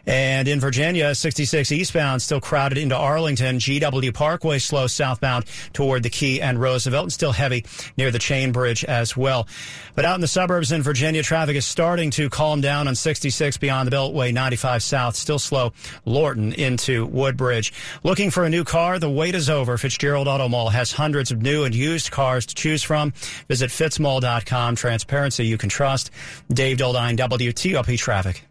And 0.07 0.47
in 0.47 0.61
Virginia, 0.61 1.13
66 1.13 1.71
eastbound 1.73 2.21
still 2.21 2.39
crowded 2.39 2.77
into 2.77 2.95
Arlington. 2.95 3.59
GW 3.59 4.13
Parkway 4.13 4.57
slow 4.57 4.87
southbound 4.87 5.45
toward 5.73 6.01
the 6.03 6.09
Key 6.09 6.41
and 6.41 6.59
Roosevelt 6.59 7.03
and 7.03 7.13
still 7.13 7.33
heavy 7.33 7.65
near 7.97 8.09
the 8.09 8.17
Chain 8.17 8.53
Bridge 8.53 8.85
as 8.85 9.17
well. 9.17 9.47
But 9.95 10.05
out 10.05 10.15
in 10.15 10.21
the 10.21 10.27
suburbs 10.27 10.71
in 10.71 10.81
Virginia, 10.81 11.23
traffic 11.23 11.57
is 11.57 11.65
starting 11.65 12.09
to 12.11 12.29
calm 12.29 12.61
down 12.61 12.87
on 12.87 12.95
66 12.95 13.57
beyond 13.57 13.91
the 13.91 13.95
Beltway 13.95 14.33
95 14.33 14.81
south, 14.81 15.15
still 15.17 15.39
slow 15.39 15.73
Lorton 16.05 16.53
into 16.53 17.05
Woodbridge. 17.07 17.73
Looking 18.03 18.31
for 18.31 18.45
a 18.45 18.49
new 18.49 18.63
car? 18.63 18.99
The 18.99 19.09
wait 19.09 19.35
is 19.35 19.49
over. 19.49 19.77
Fitzgerald 19.77 20.29
Auto 20.29 20.47
Mall 20.47 20.69
has 20.69 20.93
hundreds 20.93 21.31
of 21.31 21.41
new 21.41 21.65
and 21.65 21.75
used 21.75 22.11
cars 22.11 22.45
to 22.45 22.55
choose 22.55 22.81
from. 22.81 23.11
Visit 23.49 23.71
fitzmall.com. 23.71 24.75
Transparency 24.75 25.45
you 25.45 25.57
can 25.57 25.69
trust. 25.69 26.11
Dave 26.49 26.77
Dildine, 26.77 27.17
WTOP 27.17 27.97
Traffic. 27.97 28.47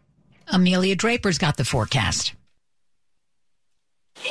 Amelia 0.48 0.94
Draper's 0.94 1.38
got 1.38 1.56
the 1.56 1.64
forecast. 1.64 2.34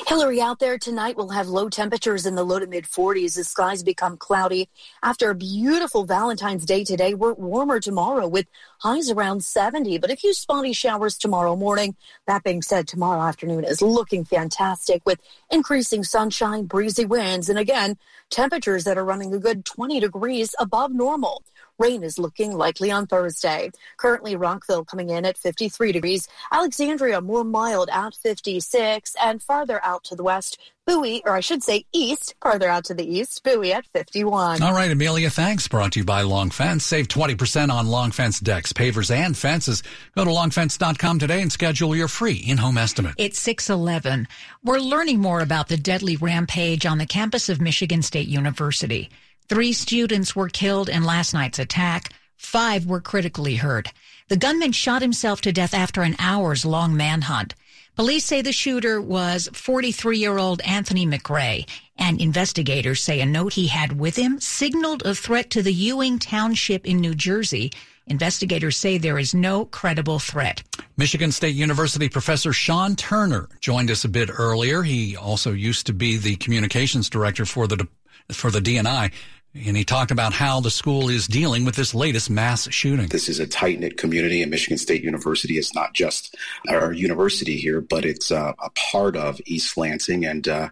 Hillary 0.08 0.42
out 0.42 0.60
there 0.60 0.80
tonight 0.80 1.16
will 1.16 1.30
have 1.30 1.48
low 1.48 1.70
temperatures 1.70 2.26
in 2.26 2.34
the 2.34 2.44
low 2.44 2.58
to 2.58 2.66
mid 2.66 2.86
40s 2.86 3.36
The 3.36 3.44
skies 3.44 3.84
become 3.84 4.18
cloudy. 4.18 4.68
After 5.04 5.30
a 5.30 5.36
beautiful 5.36 6.06
Valentine's 6.06 6.66
Day 6.66 6.84
today, 6.84 7.14
we're 7.14 7.34
warmer 7.34 7.80
tomorrow 7.80 8.28
with 8.28 8.48
highs 8.80 9.12
around 9.12 9.44
70, 9.44 10.00
but 10.00 10.10
a 10.10 10.16
few 10.16 10.34
spotty 10.34 10.74
showers 10.74 11.18
tomorrow 11.18 11.56
morning. 11.56 11.96
That 12.26 12.44
being 12.44 12.64
said, 12.64 12.88
tomorrow 12.88 13.22
afternoon 13.22 13.64
is 13.64 13.82
looking 13.82 14.26
fantastic 14.26 15.04
with 15.06 15.20
increasing 15.52 16.04
sunshine, 16.04 16.66
breezy 16.66 17.06
winds, 17.06 17.48
and 17.48 17.60
again, 17.60 17.98
temperatures 18.32 18.86
that 18.86 18.98
are 18.98 19.06
running 19.06 19.34
a 19.34 19.40
good 19.40 19.66
20 19.66 20.00
degrees 20.00 20.56
above 20.60 20.92
normal. 20.92 21.44
Rain 21.78 22.04
is 22.04 22.18
looking 22.18 22.54
likely 22.54 22.90
on 22.90 23.06
Thursday. 23.06 23.70
Currently, 23.98 24.36
Rockville 24.38 24.86
coming 24.86 25.10
in 25.10 25.26
at 25.26 25.38
53 25.38 25.92
degrees. 25.92 26.28
Alexandria 26.52 27.20
more 27.20 27.44
mild 27.44 27.90
at 27.92 28.16
56 28.16 29.16
and 29.22 29.44
farther 29.44 29.84
out 29.84 30.06
to 30.06 30.16
the 30.16 30.24
west, 30.24 30.58
Bowie, 30.88 31.22
or 31.26 31.36
I 31.36 31.42
should 31.42 31.64
say 31.64 31.86
east, 31.92 32.36
farther 32.42 32.70
out 32.70 32.86
to 32.86 32.94
the 32.94 33.04
east, 33.06 33.44
Bowie 33.44 33.74
at 33.74 33.86
51. 33.88 34.62
All 34.62 34.74
right, 34.74 34.90
Amelia, 34.90 35.30
thanks. 35.30 35.68
Brought 35.68 35.94
to 35.94 36.00
you 36.00 36.06
by 36.06 36.22
Long 36.22 36.50
Fence. 36.50 36.86
Save 36.86 37.10
20% 37.10 37.70
on 37.72 37.88
Long 37.88 38.12
Fence 38.12 38.40
decks, 38.40 38.72
pavers, 38.72 39.14
and 39.14 39.36
fences. 39.36 39.84
Go 40.16 40.24
to 40.24 40.30
longfence.com 40.30 41.20
today 41.20 41.42
and 41.42 41.52
schedule 41.52 41.96
your 41.96 42.08
free 42.08 42.36
in-home 42.48 42.78
estimate. 42.78 43.16
It's 43.18 43.40
611. 43.40 44.28
We're 44.64 44.80
learning 44.80 45.20
more 45.20 45.42
about 45.42 45.68
the 45.68 45.78
deadly 45.78 46.16
rampage 46.16 46.86
on 46.86 47.00
the 47.00 47.06
campus 47.06 47.50
of 47.50 47.60
Michigan 47.60 48.02
State 48.02 48.28
University. 48.28 49.10
Three 49.48 49.74
students 49.74 50.36
were 50.36 50.50
killed 50.50 50.90
in 50.90 51.04
last 51.04 51.34
night's 51.34 51.60
attack. 51.60 52.10
Five 52.36 52.88
were 52.88 53.02
critically 53.02 53.56
hurt. 53.56 53.92
The 54.28 54.38
gunman 54.38 54.72
shot 54.72 55.04
himself 55.04 55.42
to 55.42 55.52
death 55.52 55.76
after 55.76 56.02
an 56.02 56.16
hours 56.18 56.66
long 56.66 56.98
manhunt. 56.98 57.54
Police 57.96 58.26
say 58.26 58.42
the 58.42 58.52
shooter 58.52 59.00
was 59.00 59.48
43 59.54 60.18
year 60.18 60.38
old 60.40 60.62
Anthony 60.62 61.06
McRae, 61.06 61.70
and 61.98 62.20
investigators 62.20 63.04
say 63.04 63.22
a 63.22 63.26
note 63.26 63.54
he 63.54 63.68
had 63.68 64.00
with 64.00 64.16
him 64.16 64.40
signaled 64.42 65.06
a 65.06 65.14
threat 65.14 65.52
to 65.52 65.62
the 65.62 65.72
Ewing 65.74 66.18
Township 66.18 66.88
in 66.88 67.00
New 67.00 67.14
Jersey. 67.14 67.72
Investigators 68.08 68.78
say 68.78 68.98
there 68.98 69.20
is 69.20 69.36
no 69.36 69.66
credible 69.66 70.20
threat. 70.20 70.64
Michigan 70.98 71.32
State 71.32 71.56
University 71.56 72.10
professor 72.10 72.52
Shawn 72.52 72.96
Turner 72.96 73.48
joined 73.62 73.92
us 73.92 74.04
a 74.04 74.10
bit 74.10 74.30
earlier. 74.32 74.82
He 74.82 75.16
also 75.16 75.52
used 75.52 75.86
to 75.86 75.94
be 75.94 76.18
the 76.18 76.36
communications 76.36 77.10
director 77.10 77.46
for 77.46 77.68
the 77.68 77.88
for 78.32 78.50
the 78.50 78.60
DNI. 78.60 79.12
And 79.56 79.78
he 79.78 79.86
talked 79.86 80.12
about 80.12 80.34
how 80.34 80.60
the 80.60 80.70
school 80.70 81.08
is 81.08 81.28
dealing 81.28 81.64
with 81.64 81.76
this 81.76 81.96
latest 81.96 82.30
mass 82.30 82.70
shooting. 82.72 83.08
This 83.08 83.30
is 83.30 83.40
a 83.40 83.48
tight 83.48 83.80
knit 83.80 83.98
community, 83.98 84.42
and 84.42 84.52
Michigan 84.52 84.78
State 84.78 85.02
University 85.02 85.58
is 85.58 85.74
not 85.74 85.94
just 85.94 86.36
our 86.68 86.92
university 86.92 87.56
here, 87.56 87.80
but 87.80 88.04
it's 88.04 88.32
uh, 88.32 88.52
a 88.60 88.70
part 88.92 89.16
of 89.16 89.40
East 89.46 89.78
Lansing. 89.78 90.26
And, 90.26 90.46
uh, 90.48 90.70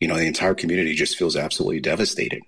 you 0.00 0.08
know, 0.08 0.16
the 0.16 0.26
entire 0.26 0.54
community 0.54 0.94
just 0.94 1.16
feels 1.16 1.36
absolutely 1.36 1.80
devastated. 1.80 2.42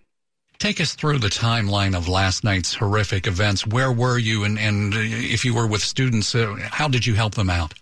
Take 0.58 0.80
us 0.80 0.94
through 0.94 1.18
the 1.18 1.28
timeline 1.28 1.96
of 1.96 2.08
last 2.08 2.42
night's 2.42 2.74
horrific 2.74 3.26
events. 3.26 3.66
Where 3.66 3.92
were 3.92 4.18
you? 4.18 4.42
And, 4.42 4.58
and 4.58 4.92
if 4.94 5.44
you 5.44 5.54
were 5.54 5.66
with 5.66 5.82
students, 5.82 6.34
uh, 6.34 6.56
how 6.70 6.88
did 6.88 7.06
you 7.06 7.14
help 7.14 7.34
them 7.34 7.50
out? 7.50 7.74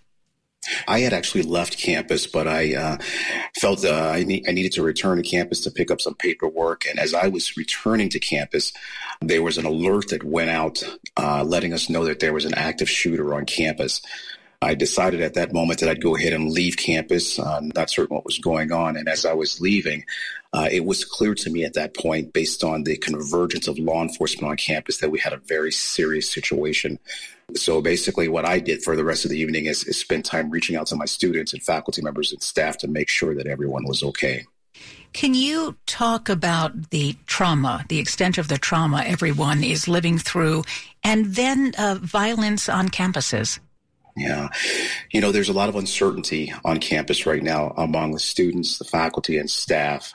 I 0.87 0.99
had 0.99 1.13
actually 1.13 1.43
left 1.43 1.77
campus, 1.77 2.27
but 2.27 2.47
I 2.47 2.75
uh, 2.75 2.97
felt 3.59 3.85
uh, 3.85 3.91
I, 3.91 4.17
I, 4.47 4.51
needed 4.51 4.73
to 4.73 4.83
return 4.83 5.17
to 5.17 5.23
campus 5.23 5.61
to 5.61 5.71
pick 5.71 5.91
up 5.91 6.01
some 6.01 6.15
paperwork. 6.15 6.85
And 6.85 6.99
as 6.99 7.13
I 7.13 7.27
was 7.27 7.57
returning 7.57 8.09
to 8.09 8.19
campus, 8.19 8.73
there 9.21 9.43
was 9.43 9.57
an 9.57 9.65
alert 9.65 10.09
that 10.09 10.23
went 10.23 10.49
out 10.49 10.83
uh, 11.17 11.43
letting 11.43 11.73
us 11.73 11.89
know 11.89 12.05
that 12.05 12.19
there 12.19 12.33
was 12.33 12.45
an 12.45 12.53
active 12.53 12.89
shooter 12.89 13.33
on 13.33 13.45
campus. 13.45 14.01
I 14.61 14.73
decided 14.73 15.21
at 15.21 15.35
that 15.35 15.53
moment 15.53 15.79
that 15.79 15.89
I'd 15.89 16.01
go 16.01 16.15
ahead 16.15 16.33
and 16.33 16.51
leave 16.51 16.77
campus, 16.77 17.37
uh, 17.37 17.59
not 17.75 17.89
certain 17.89 18.15
what 18.15 18.25
was 18.25 18.39
going 18.39 18.71
on. 18.71 18.97
And 18.97 19.07
as 19.07 19.25
I 19.25 19.33
was 19.33 19.61
leaving, 19.61 20.05
uh, 20.53 20.69
it 20.71 20.85
was 20.85 21.03
clear 21.03 21.35
to 21.35 21.49
me 21.49 21.65
at 21.65 21.73
that 21.73 21.95
point, 21.95 22.33
based 22.33 22.63
on 22.63 22.83
the 22.83 22.97
convergence 22.97 23.67
of 23.67 23.77
law 23.77 24.01
enforcement 24.01 24.49
on 24.49 24.57
campus, 24.57 24.99
that 24.99 25.11
we 25.11 25.19
had 25.19 25.33
a 25.33 25.37
very 25.37 25.71
serious 25.71 26.31
situation. 26.31 26.97
So 27.53 27.81
basically, 27.81 28.27
what 28.27 28.45
I 28.45 28.59
did 28.59 28.83
for 28.83 28.95
the 28.95 29.03
rest 29.03 29.23
of 29.23 29.31
the 29.31 29.37
evening 29.37 29.65
is, 29.65 29.83
is 29.83 29.97
spend 29.97 30.25
time 30.25 30.49
reaching 30.49 30.75
out 30.75 30.87
to 30.87 30.95
my 30.95 31.05
students 31.05 31.53
and 31.53 31.61
faculty 31.61 32.01
members 32.01 32.31
and 32.31 32.41
staff 32.41 32.77
to 32.79 32.87
make 32.87 33.07
sure 33.07 33.35
that 33.35 33.47
everyone 33.47 33.85
was 33.85 34.03
okay. 34.03 34.45
Can 35.13 35.33
you 35.33 35.77
talk 35.85 36.27
about 36.27 36.89
the 36.89 37.15
trauma, 37.25 37.85
the 37.87 37.99
extent 37.99 38.37
of 38.37 38.49
the 38.49 38.57
trauma 38.57 39.03
everyone 39.05 39.63
is 39.63 39.87
living 39.87 40.17
through, 40.17 40.63
and 41.03 41.27
then 41.27 41.73
uh, 41.77 41.97
violence 42.01 42.67
on 42.67 42.89
campuses? 42.89 43.59
Yeah. 44.17 44.47
You 45.11 45.19
know, 45.19 45.31
there's 45.31 45.49
a 45.49 45.53
lot 45.53 45.67
of 45.67 45.75
uncertainty 45.75 46.53
on 46.63 46.79
campus 46.79 47.25
right 47.25 47.43
now 47.43 47.73
among 47.75 48.11
the 48.11 48.19
students, 48.19 48.77
the 48.77 48.85
faculty, 48.85 49.37
and 49.37 49.49
staff. 49.49 50.13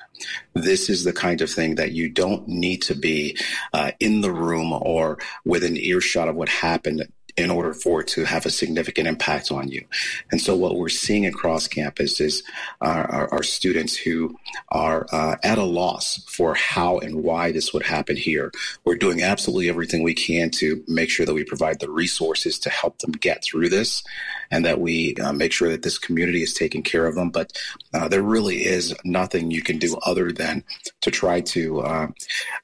This 0.54 0.88
is 0.88 1.04
the 1.04 1.12
kind 1.12 1.42
of 1.42 1.50
thing 1.50 1.74
that 1.74 1.92
you 1.92 2.08
don't 2.08 2.48
need 2.48 2.82
to 2.82 2.94
be 2.94 3.38
uh, 3.74 3.92
in 4.00 4.22
the 4.22 4.32
room 4.32 4.72
or 4.72 5.18
within 5.44 5.76
earshot 5.76 6.28
of 6.28 6.36
what 6.36 6.48
happened 6.48 7.10
in 7.40 7.50
order 7.50 7.72
for 7.72 8.00
it 8.00 8.08
to 8.08 8.24
have 8.24 8.46
a 8.46 8.50
significant 8.50 9.08
impact 9.08 9.50
on 9.50 9.68
you. 9.68 9.84
And 10.30 10.40
so 10.40 10.54
what 10.54 10.76
we're 10.76 10.88
seeing 10.88 11.26
across 11.26 11.66
campus 11.66 12.20
is 12.20 12.42
our, 12.80 13.04
our, 13.10 13.34
our 13.34 13.42
students 13.42 13.96
who 13.96 14.36
are 14.68 15.06
uh, 15.12 15.36
at 15.42 15.58
a 15.58 15.64
loss 15.64 16.24
for 16.28 16.54
how 16.54 16.98
and 16.98 17.22
why 17.22 17.52
this 17.52 17.72
would 17.72 17.84
happen 17.84 18.16
here. 18.16 18.52
We're 18.84 18.96
doing 18.96 19.22
absolutely 19.22 19.68
everything 19.68 20.02
we 20.02 20.14
can 20.14 20.50
to 20.52 20.84
make 20.86 21.10
sure 21.10 21.26
that 21.26 21.34
we 21.34 21.44
provide 21.44 21.80
the 21.80 21.90
resources 21.90 22.58
to 22.60 22.70
help 22.70 22.98
them 22.98 23.12
get 23.12 23.42
through 23.42 23.70
this 23.70 24.04
and 24.50 24.64
that 24.64 24.80
we 24.80 25.14
uh, 25.16 25.32
make 25.32 25.52
sure 25.52 25.68
that 25.68 25.82
this 25.82 25.98
community 25.98 26.42
is 26.42 26.52
taking 26.54 26.82
care 26.82 27.06
of 27.06 27.14
them. 27.14 27.30
But 27.30 27.58
uh, 27.94 28.08
there 28.08 28.22
really 28.22 28.64
is 28.64 28.94
nothing 29.04 29.50
you 29.50 29.62
can 29.62 29.78
do 29.78 29.96
other 30.04 30.32
than 30.32 30.64
to 31.02 31.10
try 31.10 31.40
to, 31.40 31.80
uh, 31.80 32.06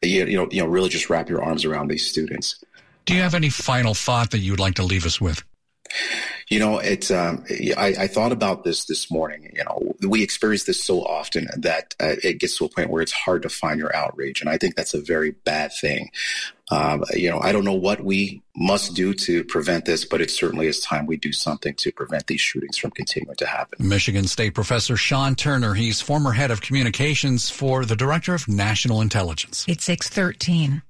you, 0.02 0.26
you 0.26 0.37
know, 0.37 0.49
you 0.50 0.62
know, 0.62 0.68
really 0.68 0.88
just 0.88 1.09
wrap 1.09 1.28
your 1.28 1.42
arms 1.42 1.64
around 1.64 1.88
these 1.88 2.06
students. 2.06 2.62
Do 3.06 3.14
you 3.14 3.22
have 3.22 3.34
any 3.34 3.48
final 3.48 3.94
thought 3.94 4.32
that 4.32 4.38
you'd 4.38 4.60
like 4.60 4.75
to 4.75 4.82
leave 4.82 5.06
us 5.06 5.20
with? 5.20 5.42
You 6.48 6.60
know, 6.60 6.78
it's. 6.78 7.10
Um, 7.10 7.44
I, 7.76 7.94
I, 7.98 8.06
thought 8.06 8.30
about 8.30 8.62
this 8.62 8.84
this 8.86 9.10
morning. 9.10 9.50
You 9.52 9.64
know, 9.64 9.94
we 10.06 10.22
experience 10.22 10.64
this 10.64 10.82
so 10.82 11.02
often 11.02 11.48
that 11.56 11.94
uh, 12.00 12.14
it 12.22 12.38
gets 12.38 12.56
to 12.58 12.64
a 12.64 12.68
point 12.68 12.90
where 12.90 13.02
it's 13.02 13.12
hard 13.12 13.42
to 13.42 13.48
find 13.48 13.80
your 13.80 13.94
outrage, 13.94 14.40
and 14.40 14.50
I 14.50 14.56
think 14.56 14.76
that's 14.76 14.94
a 14.94 15.00
very 15.00 15.32
bad 15.32 15.72
thing. 15.72 16.10
Um, 16.70 17.04
you 17.14 17.30
know, 17.30 17.40
I 17.40 17.50
don't 17.52 17.64
know 17.64 17.75
what 17.75 18.00
we 18.00 18.42
must 18.56 18.94
do 18.94 19.14
to 19.14 19.44
prevent 19.44 19.86
this, 19.86 20.04
but 20.04 20.20
it 20.20 20.30
certainly 20.30 20.66
is 20.66 20.80
time 20.80 21.06
we 21.06 21.16
do 21.16 21.32
something 21.32 21.75
to 21.75 21.92
prevent 21.92 22.26
these 22.26 22.40
shootings 22.40 22.76
from 22.76 22.92
continuing 22.92 23.36
to 23.36 23.46
happen. 23.46 23.86
Michigan 23.86 24.26
State 24.26 24.54
professor 24.54 24.96
Shawn 24.96 25.34
Turner, 25.34 25.75
he's 25.75 26.00
former 26.00 26.32
head 26.32 26.50
of 26.52 26.60
communications 26.60 27.50
for 27.50 27.84
the 27.84 27.96
Director 27.96 28.34
of 28.34 28.46
National 28.48 29.00
Intelligence. 29.00 29.64
It's 29.68 29.84
six 29.84 30.08
thirteen. 30.08 30.82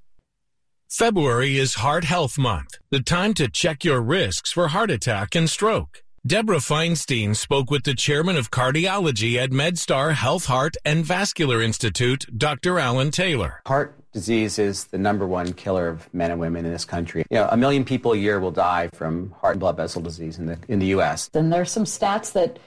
February 0.88 1.58
is 1.58 1.74
Heart 1.74 2.04
Health 2.04 2.38
Month, 2.38 2.78
the 2.90 3.02
time 3.02 3.34
to 3.34 3.48
check 3.48 3.84
your 3.84 4.00
risks 4.00 4.52
for 4.52 4.68
heart 4.68 4.88
attack 4.88 5.34
and 5.34 5.50
stroke. 5.50 6.04
Deborah 6.24 6.58
Feinstein 6.58 7.34
spoke 7.34 7.72
with 7.72 7.82
the 7.82 7.94
chairman 7.94 8.36
of 8.36 8.52
cardiology 8.52 9.36
at 9.36 9.50
MedStar 9.50 10.14
Health 10.14 10.46
Heart 10.46 10.76
and 10.84 11.04
Vascular 11.04 11.60
Institute, 11.60 12.24
Dr. 12.38 12.78
Allen 12.78 13.10
Taylor. 13.10 13.62
Heart 13.66 13.96
disease 14.12 14.60
is 14.60 14.84
the 14.84 14.96
number 14.96 15.26
one 15.26 15.52
killer 15.54 15.88
of 15.88 16.12
men 16.14 16.30
and 16.30 16.38
women 16.38 16.64
in 16.64 16.70
this 16.70 16.84
country. 16.84 17.24
You 17.30 17.38
know, 17.38 17.48
a 17.50 17.56
million 17.56 17.84
people 17.84 18.12
a 18.12 18.16
year 18.16 18.38
will 18.38 18.52
die 18.52 18.88
from 18.94 19.32
heart 19.40 19.54
and 19.54 19.60
blood 19.60 19.76
vessel 19.76 20.00
disease 20.00 20.38
in 20.38 20.46
the 20.46 20.56
in 20.68 20.78
the 20.78 20.86
U.S. 20.86 21.28
Then 21.30 21.50
there's 21.50 21.72
some 21.72 21.84
stats 21.84 22.32
that 22.34 22.60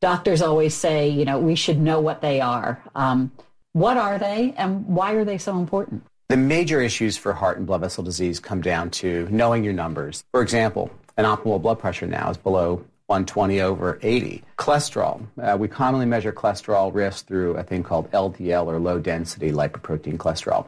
doctors 0.00 0.40
always 0.40 0.74
say, 0.74 1.10
you 1.10 1.26
know, 1.26 1.38
we 1.38 1.54
should 1.54 1.78
know 1.78 2.00
what 2.00 2.22
they 2.22 2.40
are. 2.40 2.82
Um, 2.94 3.32
what 3.74 3.98
are 3.98 4.18
they, 4.18 4.54
and 4.56 4.86
why 4.86 5.12
are 5.12 5.26
they 5.26 5.36
so 5.36 5.58
important? 5.58 6.04
The 6.28 6.36
major 6.36 6.80
issues 6.80 7.16
for 7.16 7.32
heart 7.32 7.56
and 7.56 7.68
blood 7.68 7.82
vessel 7.82 8.02
disease 8.02 8.40
come 8.40 8.60
down 8.60 8.90
to 8.90 9.28
knowing 9.30 9.62
your 9.62 9.72
numbers. 9.72 10.24
For 10.32 10.42
example, 10.42 10.90
an 11.16 11.24
optimal 11.24 11.62
blood 11.62 11.78
pressure 11.78 12.08
now 12.08 12.28
is 12.30 12.36
below 12.36 12.84
120 13.06 13.60
over 13.60 14.00
80. 14.02 14.42
Cholesterol. 14.58 15.24
Uh, 15.40 15.56
we 15.56 15.68
commonly 15.68 16.04
measure 16.04 16.32
cholesterol 16.32 16.92
risk 16.92 17.28
through 17.28 17.56
a 17.56 17.62
thing 17.62 17.84
called 17.84 18.10
LDL 18.10 18.66
or 18.66 18.80
low 18.80 18.98
density 18.98 19.52
lipoprotein 19.52 20.16
cholesterol. 20.16 20.66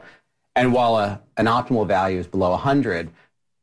And 0.55 0.71
while 0.71 0.95
a, 0.95 1.21
an 1.35 1.47
optimal 1.47 1.85
value 1.85 2.19
is 2.19 2.27
below 2.27 2.51
100, 2.51 3.09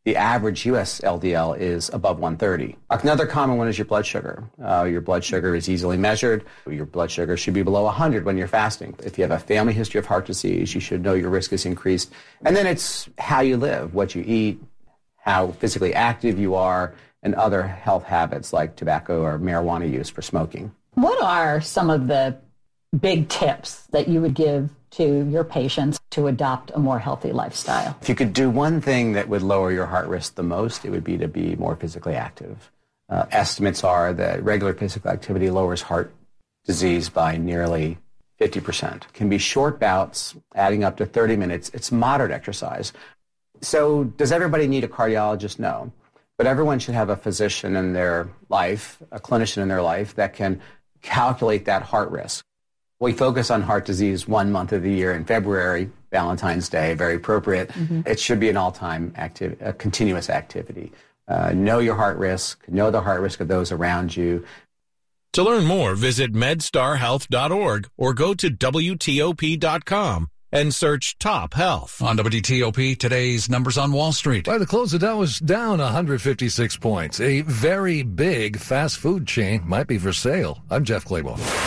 the 0.07 0.15
average 0.15 0.65
U.S. 0.67 1.01
LDL 1.01 1.59
is 1.59 1.89
above 1.89 2.21
130. 2.21 2.77
Another 2.91 3.27
common 3.27 3.57
one 3.57 3.67
is 3.67 3.77
your 3.77 3.87
blood 3.87 4.07
sugar. 4.07 4.49
Uh, 4.65 4.85
your 4.85 5.01
blood 5.01 5.25
sugar 5.25 5.53
is 5.57 5.69
easily 5.69 5.97
measured. 5.97 6.45
Your 6.71 6.87
blood 6.87 7.11
sugar 7.11 7.37
should 7.37 7.55
be 7.55 7.65
below 7.65 7.83
100 7.83 8.25
when 8.25 8.39
you're 8.39 8.47
fasting. 8.47 8.95
If 9.03 9.19
you 9.19 9.23
have 9.25 9.33
a 9.33 9.41
family 9.41 9.73
history 9.73 9.99
of 9.99 10.07
heart 10.07 10.25
disease, 10.25 10.77
you 10.77 10.81
should 10.81 11.03
know 11.03 11.15
your 11.15 11.31
risk 11.31 11.53
is 11.53 11.67
increased. 11.67 12.13
And 12.45 12.55
then 12.55 12.69
it's 12.69 13.09
how 13.19 13.41
you 13.41 13.57
live, 13.57 13.95
what 13.95 14.15
you 14.15 14.23
eat, 14.25 14.63
how 15.17 15.51
physically 15.51 15.93
active 15.93 16.39
you 16.39 16.55
are, 16.55 16.95
and 17.25 17.35
other 17.35 17.65
health 17.65 18.05
habits 18.05 18.53
like 18.53 18.77
tobacco 18.77 19.23
or 19.23 19.41
marijuana 19.41 19.91
use 19.91 20.09
for 20.09 20.23
smoking. 20.23 20.73
What 20.95 21.21
are 21.21 21.61
some 21.61 21.91
of 21.91 22.07
the 22.07 22.39
big 22.99 23.29
tips 23.29 23.87
that 23.89 24.09
you 24.09 24.21
would 24.21 24.35
give 24.35 24.71
to 24.93 25.29
your 25.29 25.45
patients 25.45 26.01
to 26.11 26.27
adopt 26.27 26.71
a 26.75 26.79
more 26.79 26.99
healthy 26.99 27.33
lifestyle? 27.33 27.97
If 28.01 28.09
you 28.09 28.15
could 28.15 28.33
do 28.33 28.49
one 28.49 28.81
thing 28.81 29.13
that 29.13 29.29
would 29.29 29.43
lower 29.43 29.73
your 29.73 29.87
heart 29.87 30.09
risk 30.09 30.35
the 30.35 30.43
most, 30.43 30.85
it 30.85 30.91
would 30.91 31.05
be 31.05 31.19
to 31.19 31.29
be 31.29 31.57
more 31.57 31.77
physically 31.77 32.15
active. 32.15 32.71
Uh, 33.09 33.27
estimates 33.31 33.85
are 33.85 34.13
that 34.15 34.43
regular 34.43 34.75
physical 34.75 35.11
activity 35.11 35.51
lowers 35.51 35.83
heart 35.83 36.13
disease 36.65 37.09
by 37.09 37.37
nearly 37.37 37.99
50%. 38.41 39.13
Can 39.13 39.29
be 39.29 39.39
short 39.39 39.79
bouts, 39.79 40.35
adding 40.55 40.85
up 40.85 40.97
to 40.97 41.07
30 41.07 41.37
minutes. 41.37 41.71
It's 41.73 41.93
moderate 41.93 42.33
exercise. 42.33 42.93
So, 43.61 44.05
does 44.05 44.33
everybody 44.33 44.67
need 44.67 44.85
a 44.85 44.89
cardiologist? 44.89 45.59
No. 45.59 45.93
But 46.37 46.47
everyone 46.47 46.79
should 46.79 46.95
have 46.95 47.09
a 47.09 47.17
physician 47.17 47.77
in 47.77 47.95
their 47.95 48.29
life, 48.51 48.99
a 49.11 49.19
clinician 49.19 49.63
in 49.63 49.69
their 49.69 49.81
life 49.81 50.15
that 50.17 50.35
can 50.35 50.61
calculate 51.01 51.65
that 51.65 51.83
heart 51.83 52.11
risk. 52.11 52.45
We 52.99 53.13
focus 53.13 53.51
on 53.51 53.61
heart 53.63 53.85
disease 53.85 54.27
one 54.27 54.51
month 54.51 54.73
of 54.73 54.83
the 54.83 54.91
year 54.91 55.13
in 55.13 55.25
February, 55.27 55.91
Valentine's 56.11 56.69
Day, 56.71 56.95
very 56.95 57.17
appropriate. 57.17 57.69
Mm-hmm. 57.71 58.03
It 58.07 58.19
should 58.19 58.41
be 58.41 58.49
an 58.49 58.57
all-time 58.57 59.13
activity, 59.17 59.63
a 59.63 59.75
continuous 59.75 60.31
activity. 60.31 60.93
Uh, 61.29 61.53
know 61.53 61.79
your 61.79 61.97
heart 61.97 62.17
risk, 62.17 62.67
know 62.69 62.91
the 62.91 63.03
heart 63.03 63.21
risk 63.21 63.41
of 63.41 63.49
those 63.49 63.71
around 63.71 64.17
you. 64.17 64.45
To 65.35 65.43
learn 65.43 65.67
more, 65.67 65.95
visit 65.95 66.33
medstarhealth.org 66.33 67.91
or 67.99 68.15
go 68.15 68.33
to 68.33 68.49
WTOP.com 68.49 70.29
and 70.51 70.75
search 70.75 71.19
Top 71.19 71.53
Health. 71.53 72.01
On 72.01 72.17
WTOP, 72.17 72.97
today's 72.97 73.51
numbers 73.51 73.77
on 73.77 73.93
Wall 73.93 74.13
Street. 74.13 74.47
By 74.47 74.57
the 74.57 74.65
close, 74.65 74.93
the 74.93 74.99
Dow 74.99 75.19
was 75.19 75.39
down 75.39 75.81
156 75.81 76.79
points. 76.79 77.21
A 77.21 77.43
very 77.43 78.03
big 78.03 78.59
fast 78.59 78.97
food 78.97 79.27
chain 79.27 79.63
might 79.67 79.87
be 79.87 79.99
for 79.99 80.15
sale. 80.15 80.63
I'm 80.71 80.85
Jeff 80.85 81.05
Clabaugh. 81.05 81.66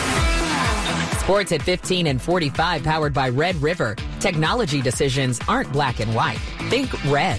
Sports 1.20 1.52
at 1.52 1.62
15 1.62 2.06
and 2.06 2.20
45 2.20 2.82
powered 2.82 3.12
by 3.12 3.28
Red 3.28 3.54
River. 3.56 3.94
Technology 4.20 4.80
decisions 4.80 5.38
aren't 5.48 5.70
black 5.70 6.00
and 6.00 6.14
white. 6.14 6.38
Think 6.70 6.92
red. 7.04 7.38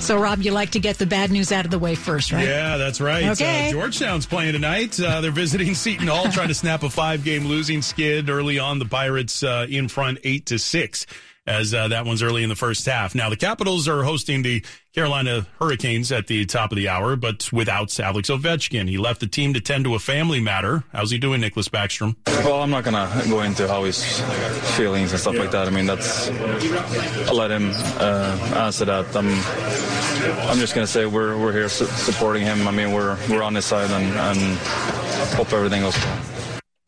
So, 0.00 0.18
Rob, 0.18 0.42
you 0.42 0.50
like 0.50 0.70
to 0.70 0.80
get 0.80 0.98
the 0.98 1.06
bad 1.06 1.30
news 1.30 1.52
out 1.52 1.64
of 1.64 1.70
the 1.70 1.78
way 1.78 1.94
first, 1.94 2.32
right? 2.32 2.44
Yeah, 2.44 2.76
that's 2.76 3.00
right. 3.00 3.28
Okay. 3.28 3.68
Uh, 3.68 3.70
Georgetown's 3.70 4.26
playing 4.26 4.52
tonight. 4.54 4.98
Uh, 4.98 5.20
they're 5.20 5.30
visiting 5.30 5.74
Seton 5.74 6.08
Hall, 6.08 6.24
trying 6.32 6.48
to 6.48 6.54
snap 6.54 6.82
a 6.82 6.90
five-game 6.90 7.46
losing 7.46 7.80
skid 7.80 8.28
early 8.28 8.58
on. 8.58 8.80
The 8.80 8.86
Pirates 8.86 9.44
uh, 9.44 9.66
in 9.70 9.86
front, 9.86 10.18
eight 10.24 10.46
to 10.46 10.58
six 10.58 11.06
as 11.46 11.74
uh, 11.74 11.88
that 11.88 12.06
one's 12.06 12.22
early 12.22 12.42
in 12.42 12.48
the 12.48 12.56
first 12.56 12.86
half. 12.86 13.14
Now, 13.14 13.28
the 13.28 13.36
Capitals 13.36 13.88
are 13.88 14.04
hosting 14.04 14.42
the 14.42 14.64
Carolina 14.94 15.46
Hurricanes 15.58 16.12
at 16.12 16.26
the 16.26 16.44
top 16.44 16.70
of 16.70 16.76
the 16.76 16.88
hour, 16.88 17.16
but 17.16 17.52
without 17.52 17.98
Alex 17.98 18.30
Ovechkin. 18.30 18.88
He 18.88 18.98
left 18.98 19.20
the 19.20 19.26
team 19.26 19.54
to 19.54 19.60
tend 19.60 19.84
to 19.84 19.94
a 19.94 19.98
family 19.98 20.40
matter. 20.40 20.84
How's 20.92 21.10
he 21.10 21.18
doing, 21.18 21.40
Nicklas 21.40 21.68
Backstrom? 21.68 22.14
Well, 22.44 22.62
I'm 22.62 22.70
not 22.70 22.84
going 22.84 22.94
to 22.94 23.28
go 23.28 23.40
into 23.40 23.66
how 23.66 23.84
his 23.84 24.20
feelings 24.76 25.12
and 25.12 25.20
stuff 25.20 25.36
like 25.36 25.50
that. 25.50 25.66
I 25.66 25.70
mean, 25.70 25.86
that's, 25.86 26.28
I'll 27.28 27.34
let 27.34 27.50
him 27.50 27.70
uh, 27.98 28.54
answer 28.56 28.84
that. 28.84 29.16
I'm, 29.16 29.28
I'm 30.48 30.58
just 30.58 30.74
going 30.74 30.86
to 30.86 30.92
say 30.92 31.06
we're, 31.06 31.36
we're 31.38 31.52
here 31.52 31.68
su- 31.68 31.86
supporting 31.86 32.42
him. 32.42 32.68
I 32.68 32.70
mean, 32.70 32.92
we're, 32.92 33.16
we're 33.28 33.42
on 33.42 33.54
his 33.54 33.64
side 33.64 33.90
and, 33.90 34.14
and 34.14 34.58
hope 35.34 35.52
everything 35.52 35.80
goes 35.80 35.96
well. 35.96 36.31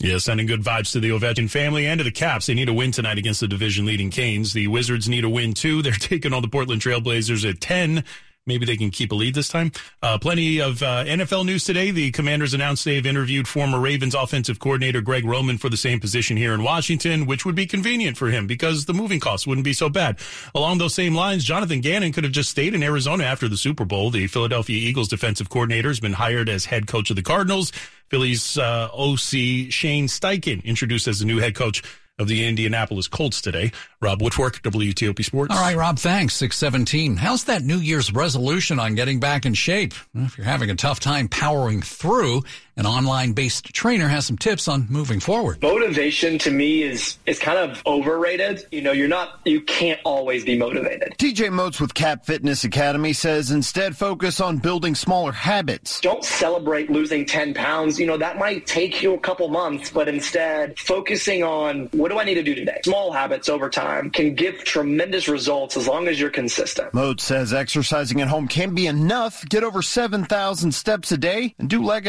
Yeah, 0.04 0.18
sending 0.18 0.46
good 0.46 0.62
vibes 0.62 0.92
to 0.92 1.00
the 1.00 1.08
Ovechkin 1.08 1.48
family 1.48 1.86
and 1.86 1.96
to 1.96 2.04
the 2.04 2.10
Caps. 2.10 2.44
They 2.44 2.52
need 2.52 2.68
a 2.68 2.74
win 2.74 2.92
tonight 2.92 3.16
against 3.16 3.40
the 3.40 3.48
division 3.48 3.86
leading 3.86 4.10
Canes. 4.10 4.52
The 4.52 4.68
Wizards 4.68 5.08
need 5.08 5.24
a 5.24 5.30
win 5.30 5.54
too. 5.54 5.80
They're 5.80 5.92
taking 5.98 6.34
on 6.34 6.42
the 6.42 6.48
Portland 6.48 6.82
Trailblazers 6.82 7.48
at 7.48 7.62
10. 7.62 8.04
Maybe 8.46 8.66
they 8.66 8.76
can 8.76 8.90
keep 8.90 9.10
a 9.10 9.14
lead 9.14 9.34
this 9.34 9.48
time. 9.48 9.72
Uh, 10.02 10.18
plenty 10.18 10.60
of 10.60 10.82
uh, 10.82 11.04
NFL 11.04 11.46
news 11.46 11.64
today. 11.64 11.90
The 11.90 12.10
Commanders 12.10 12.52
announced 12.52 12.84
they've 12.84 13.04
interviewed 13.04 13.48
former 13.48 13.80
Ravens 13.80 14.14
offensive 14.14 14.58
coordinator 14.58 15.00
Greg 15.00 15.24
Roman 15.24 15.56
for 15.56 15.70
the 15.70 15.78
same 15.78 15.98
position 15.98 16.36
here 16.36 16.52
in 16.52 16.62
Washington, 16.62 17.24
which 17.24 17.46
would 17.46 17.54
be 17.54 17.64
convenient 17.64 18.18
for 18.18 18.28
him 18.28 18.46
because 18.46 18.84
the 18.84 18.92
moving 18.92 19.18
costs 19.18 19.46
wouldn't 19.46 19.64
be 19.64 19.72
so 19.72 19.88
bad. 19.88 20.18
Along 20.54 20.76
those 20.76 20.94
same 20.94 21.14
lines, 21.14 21.42
Jonathan 21.42 21.80
Gannon 21.80 22.12
could 22.12 22.24
have 22.24 22.34
just 22.34 22.50
stayed 22.50 22.74
in 22.74 22.82
Arizona 22.82 23.24
after 23.24 23.48
the 23.48 23.56
Super 23.56 23.86
Bowl. 23.86 24.10
The 24.10 24.26
Philadelphia 24.26 24.76
Eagles 24.76 25.08
defensive 25.08 25.48
coordinator 25.48 25.88
has 25.88 26.00
been 26.00 26.12
hired 26.12 26.50
as 26.50 26.66
head 26.66 26.86
coach 26.86 27.08
of 27.08 27.16
the 27.16 27.22
Cardinals. 27.22 27.72
Phillies 28.10 28.58
uh, 28.58 28.90
OC 28.92 29.70
Shane 29.70 30.06
Steichen 30.06 30.62
introduced 30.64 31.08
as 31.08 31.20
the 31.20 31.24
new 31.24 31.38
head 31.38 31.54
coach 31.54 31.82
of 32.18 32.28
the 32.28 32.46
Indianapolis 32.46 33.08
Colts 33.08 33.40
today. 33.40 33.72
Rob 34.00 34.20
Woodfork, 34.20 34.60
WTOP 34.62 35.24
Sports. 35.24 35.54
All 35.54 35.60
right, 35.60 35.76
Rob, 35.76 35.98
thanks. 35.98 36.34
617. 36.34 37.16
How's 37.16 37.44
that 37.44 37.62
New 37.62 37.78
Year's 37.78 38.12
resolution 38.12 38.78
on 38.78 38.94
getting 38.94 39.20
back 39.20 39.46
in 39.46 39.54
shape? 39.54 39.94
If 40.14 40.38
you're 40.38 40.44
having 40.46 40.70
a 40.70 40.76
tough 40.76 41.00
time 41.00 41.28
powering 41.28 41.82
through, 41.82 42.42
an 42.76 42.86
online-based 42.86 43.72
trainer 43.72 44.08
has 44.08 44.26
some 44.26 44.36
tips 44.36 44.68
on 44.68 44.86
moving 44.88 45.20
forward. 45.20 45.62
Motivation 45.62 46.38
to 46.38 46.50
me 46.50 46.82
is 46.82 47.18
is 47.26 47.38
kind 47.38 47.58
of 47.58 47.82
overrated. 47.86 48.66
You 48.72 48.82
know, 48.82 48.92
you're 48.92 49.08
not 49.08 49.40
you 49.44 49.60
can't 49.60 50.00
always 50.04 50.44
be 50.44 50.58
motivated. 50.58 51.14
TJ 51.18 51.52
Moats 51.52 51.80
with 51.80 51.94
Cap 51.94 52.26
Fitness 52.26 52.64
Academy 52.64 53.12
says 53.12 53.50
instead 53.50 53.96
focus 53.96 54.40
on 54.40 54.58
building 54.58 54.94
smaller 54.94 55.32
habits. 55.32 56.00
Don't 56.00 56.24
celebrate 56.24 56.90
losing 56.90 57.26
10 57.26 57.54
pounds. 57.54 57.98
You 57.98 58.06
know, 58.06 58.16
that 58.16 58.38
might 58.38 58.66
take 58.66 59.02
you 59.02 59.14
a 59.14 59.20
couple 59.20 59.48
months, 59.48 59.90
but 59.90 60.08
instead 60.08 60.78
focusing 60.78 61.42
on 61.42 61.88
what 61.92 62.10
do 62.10 62.18
I 62.18 62.24
need 62.24 62.34
to 62.34 62.42
do 62.42 62.54
today? 62.54 62.80
Small 62.84 63.12
habits 63.12 63.48
over 63.48 63.70
time 63.70 64.10
can 64.10 64.34
give 64.34 64.64
tremendous 64.64 65.28
results 65.28 65.76
as 65.76 65.86
long 65.86 66.08
as 66.08 66.18
you're 66.18 66.30
consistent. 66.30 66.92
Moats 66.92 67.24
says 67.24 67.52
exercising 67.52 68.20
at 68.20 68.28
home 68.28 68.48
can 68.48 68.74
be 68.74 68.86
enough. 68.86 69.48
Get 69.48 69.62
over 69.62 69.82
7,000 69.82 70.72
steps 70.72 71.12
a 71.12 71.16
day 71.16 71.54
and 71.58 71.70
do 71.70 71.82
leg 71.82 72.06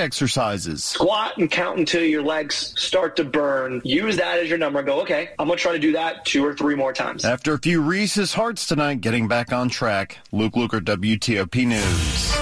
exercises. 0.56 0.84
Squat 0.84 1.38
and 1.38 1.50
count 1.50 1.80
until 1.80 2.04
your 2.04 2.24
legs 2.24 2.74
start 2.78 3.16
to 3.18 3.24
burn. 3.24 3.82
Use 3.84 4.18
that 4.18 4.40
as 4.40 4.50
your 4.50 4.58
number. 4.58 4.82
Go, 4.84 5.02
okay, 5.02 5.30
I'm 5.38 5.48
going 5.48 5.58
to 5.58 5.62
try 5.62 5.74
to 5.74 5.80
do 5.80 5.94
that 5.94 6.26
two 6.26 6.46
or 6.46 6.54
three 6.54 6.76
more 6.76 6.94
times. 6.94 7.26
After 7.26 7.54
a 7.54 7.60
few 7.60 7.82
Reese's 7.82 8.34
Hearts 8.34 8.66
tonight, 8.66 9.02
getting 9.02 9.28
back 9.28 9.52
on 9.52 9.70
track. 9.70 10.18
Luke 10.32 10.54
Lukert, 10.54 10.82
WTOP 10.82 11.68
News. 11.68 12.36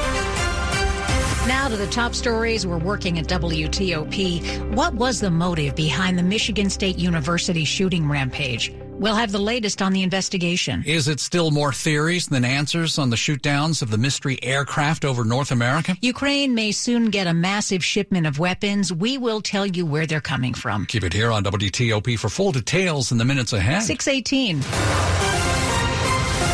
Now 1.48 1.68
to 1.68 1.76
the 1.76 1.88
top 1.88 2.16
stories 2.16 2.66
we're 2.66 2.78
working 2.78 3.20
at 3.20 3.28
WTOP. 3.28 4.74
What 4.74 4.94
was 4.94 5.20
the 5.20 5.32
motive 5.32 5.76
behind 5.76 6.18
the 6.18 6.24
Michigan 6.24 6.70
State 6.70 6.98
University 6.98 7.66
shooting 7.66 8.08
rampage? 8.08 8.72
We'll 8.94 9.16
have 9.16 9.32
the 9.32 9.40
latest 9.40 9.82
on 9.82 9.94
the 9.94 10.04
investigation. 10.04 10.84
Is 10.86 11.08
it 11.08 11.20
still 11.20 11.52
more 11.52 11.74
theories 11.74 12.28
than 12.28 12.46
answers 12.46 12.98
on 12.98 13.10
the 13.10 13.16
shootdowns 13.16 13.82
of 13.82 13.92
the 13.92 13.98
mystery 13.98 14.42
aircraft 14.44 15.04
over 15.04 15.26
North 15.26 15.52
America? 15.52 15.98
Ukraine 16.02 16.54
may 16.54 16.72
soon 16.72 17.10
get 17.10 17.28
a 17.28 17.34
massive 17.34 17.84
shipment 17.84 18.28
of 18.28 18.40
weapons. 18.40 18.94
We 18.94 19.18
will 19.18 19.42
tell 19.42 19.66
you 19.66 19.86
where 19.86 20.06
they're 20.06 20.22
coming 20.22 20.54
from. 20.54 20.86
Keep 20.86 21.04
it 21.04 21.14
here 21.14 21.32
on 21.32 21.44
WTOP 21.44 22.18
for 22.20 22.30
full 22.30 22.52
details 22.52 23.12
in 23.12 23.18
the 23.18 23.26
minutes 23.26 23.54
ahead. 23.54 23.84
618. 23.84 25.33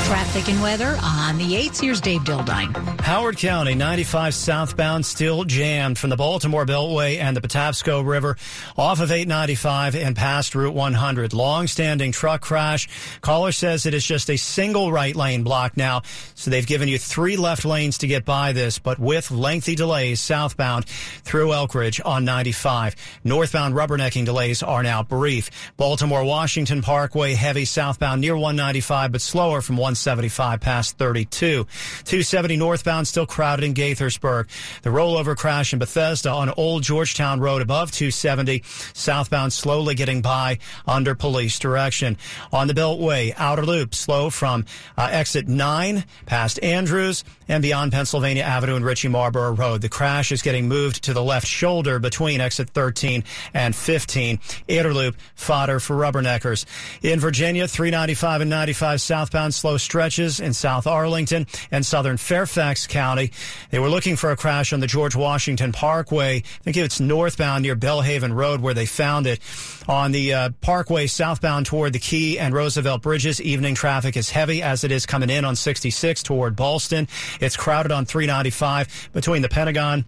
Traffic 0.09 0.49
and 0.49 0.59
weather 0.59 0.97
on 1.03 1.37
the 1.37 1.53
8th. 1.53 1.81
Here's 1.81 2.01
Dave 2.01 2.21
Dildine. 2.21 2.99
Howard 3.01 3.37
County, 3.37 3.75
95 3.75 4.33
southbound, 4.33 5.05
still 5.05 5.43
jammed 5.43 5.99
from 5.99 6.09
the 6.09 6.15
Baltimore 6.15 6.65
Beltway 6.65 7.19
and 7.19 7.37
the 7.37 7.41
Patapsco 7.41 8.03
River 8.03 8.35
off 8.75 9.01
of 9.01 9.11
895 9.11 9.95
and 9.95 10.15
past 10.15 10.55
Route 10.55 10.73
100. 10.73 11.33
Long-standing 11.33 12.11
truck 12.11 12.41
crash. 12.41 12.89
Caller 13.21 13.51
says 13.51 13.85
it 13.85 13.93
is 13.93 14.03
just 14.03 14.31
a 14.31 14.37
single 14.37 14.91
right 14.91 15.15
lane 15.15 15.43
block 15.43 15.77
now, 15.77 16.01
so 16.33 16.49
they've 16.49 16.65
given 16.65 16.89
you 16.89 16.97
three 16.97 17.37
left 17.37 17.63
lanes 17.63 17.99
to 17.99 18.07
get 18.07 18.25
by 18.25 18.51
this, 18.51 18.79
but 18.79 18.97
with 18.97 19.29
lengthy 19.29 19.75
delays 19.75 20.19
southbound 20.19 20.85
through 20.87 21.49
Elkridge 21.49 22.03
on 22.03 22.25
95. 22.25 22.95
Northbound 23.23 23.75
rubbernecking 23.75 24.25
delays 24.25 24.63
are 24.63 24.81
now 24.81 25.03
brief. 25.03 25.51
Baltimore 25.77 26.23
Washington 26.23 26.81
Parkway, 26.81 27.35
heavy 27.35 27.65
southbound 27.65 28.21
near 28.21 28.33
195, 28.35 29.11
but 29.11 29.21
slower 29.21 29.61
from 29.61 29.77
175 30.05 30.59
past 30.61 30.97
32. 30.97 31.65
270 32.05 32.57
northbound 32.57 33.07
still 33.07 33.25
crowded 33.25 33.65
in 33.65 33.73
Gaithersburg. 33.73 34.47
The 34.81 34.89
rollover 34.89 35.35
crash 35.35 35.73
in 35.73 35.79
Bethesda 35.79 36.31
on 36.31 36.49
Old 36.51 36.83
Georgetown 36.83 37.39
Road 37.39 37.61
above 37.61 37.91
270. 37.91 38.63
Southbound 38.93 39.53
slowly 39.53 39.95
getting 39.95 40.21
by 40.21 40.59
under 40.87 41.15
police 41.15 41.59
direction. 41.59 42.17
On 42.51 42.67
the 42.67 42.73
Beltway, 42.73 43.33
outer 43.37 43.65
loop 43.65 43.93
slow 43.93 44.29
from 44.29 44.65
uh, 44.97 45.09
exit 45.11 45.47
9 45.47 46.03
past 46.25 46.61
Andrews 46.63 47.23
and 47.47 47.61
beyond 47.61 47.91
Pennsylvania 47.91 48.43
Avenue 48.43 48.75
and 48.75 48.85
Ritchie 48.85 49.07
Marlboro 49.07 49.51
Road. 49.51 49.81
The 49.81 49.89
crash 49.89 50.31
is 50.31 50.41
getting 50.41 50.67
moved 50.67 51.03
to 51.03 51.13
the 51.13 51.23
left 51.23 51.47
shoulder 51.47 51.99
between 51.99 52.39
exit 52.39 52.69
13 52.69 53.23
and 53.53 53.75
15. 53.75 54.39
Inner 54.67 54.93
loop 54.93 55.17
fodder 55.35 55.79
for 55.79 55.95
rubberneckers. 55.95 56.65
In 57.01 57.19
Virginia, 57.19 57.67
395 57.67 58.41
and 58.41 58.49
95 58.49 59.01
southbound 59.01 59.53
slow 59.53 59.77
stretches 59.89 60.39
in 60.39 60.53
South 60.53 60.85
Arlington 60.85 61.47
and 61.71 61.83
southern 61.83 62.15
Fairfax 62.15 62.85
County. 62.85 63.31
They 63.71 63.79
were 63.79 63.89
looking 63.89 64.17
for 64.17 64.29
a 64.29 64.37
crash 64.37 64.71
on 64.71 64.81
the 64.81 64.85
George 64.85 65.15
Washington 65.15 65.71
Parkway. 65.71 66.37
I 66.37 66.63
think 66.63 66.77
it's 66.77 66.99
northbound 66.99 67.63
near 67.63 67.73
Belle 67.73 68.01
Haven 68.01 68.31
Road 68.31 68.61
where 68.61 68.75
they 68.75 68.85
found 68.85 69.25
it. 69.25 69.39
On 69.87 70.11
the 70.11 70.31
uh, 70.31 70.49
Parkway 70.61 71.07
southbound 71.07 71.65
toward 71.65 71.93
the 71.93 71.99
Key 71.99 72.37
and 72.37 72.53
Roosevelt 72.53 73.01
Bridges, 73.01 73.41
evening 73.41 73.73
traffic 73.73 74.15
is 74.15 74.29
heavy 74.29 74.61
as 74.61 74.83
it 74.83 74.91
is 74.91 75.07
coming 75.07 75.31
in 75.31 75.43
on 75.43 75.55
66 75.55 76.21
toward 76.21 76.55
Ballston. 76.55 77.07
It's 77.41 77.57
crowded 77.57 77.91
on 77.91 78.05
395 78.05 79.09
between 79.11 79.41
the 79.41 79.49
Pentagon 79.49 80.05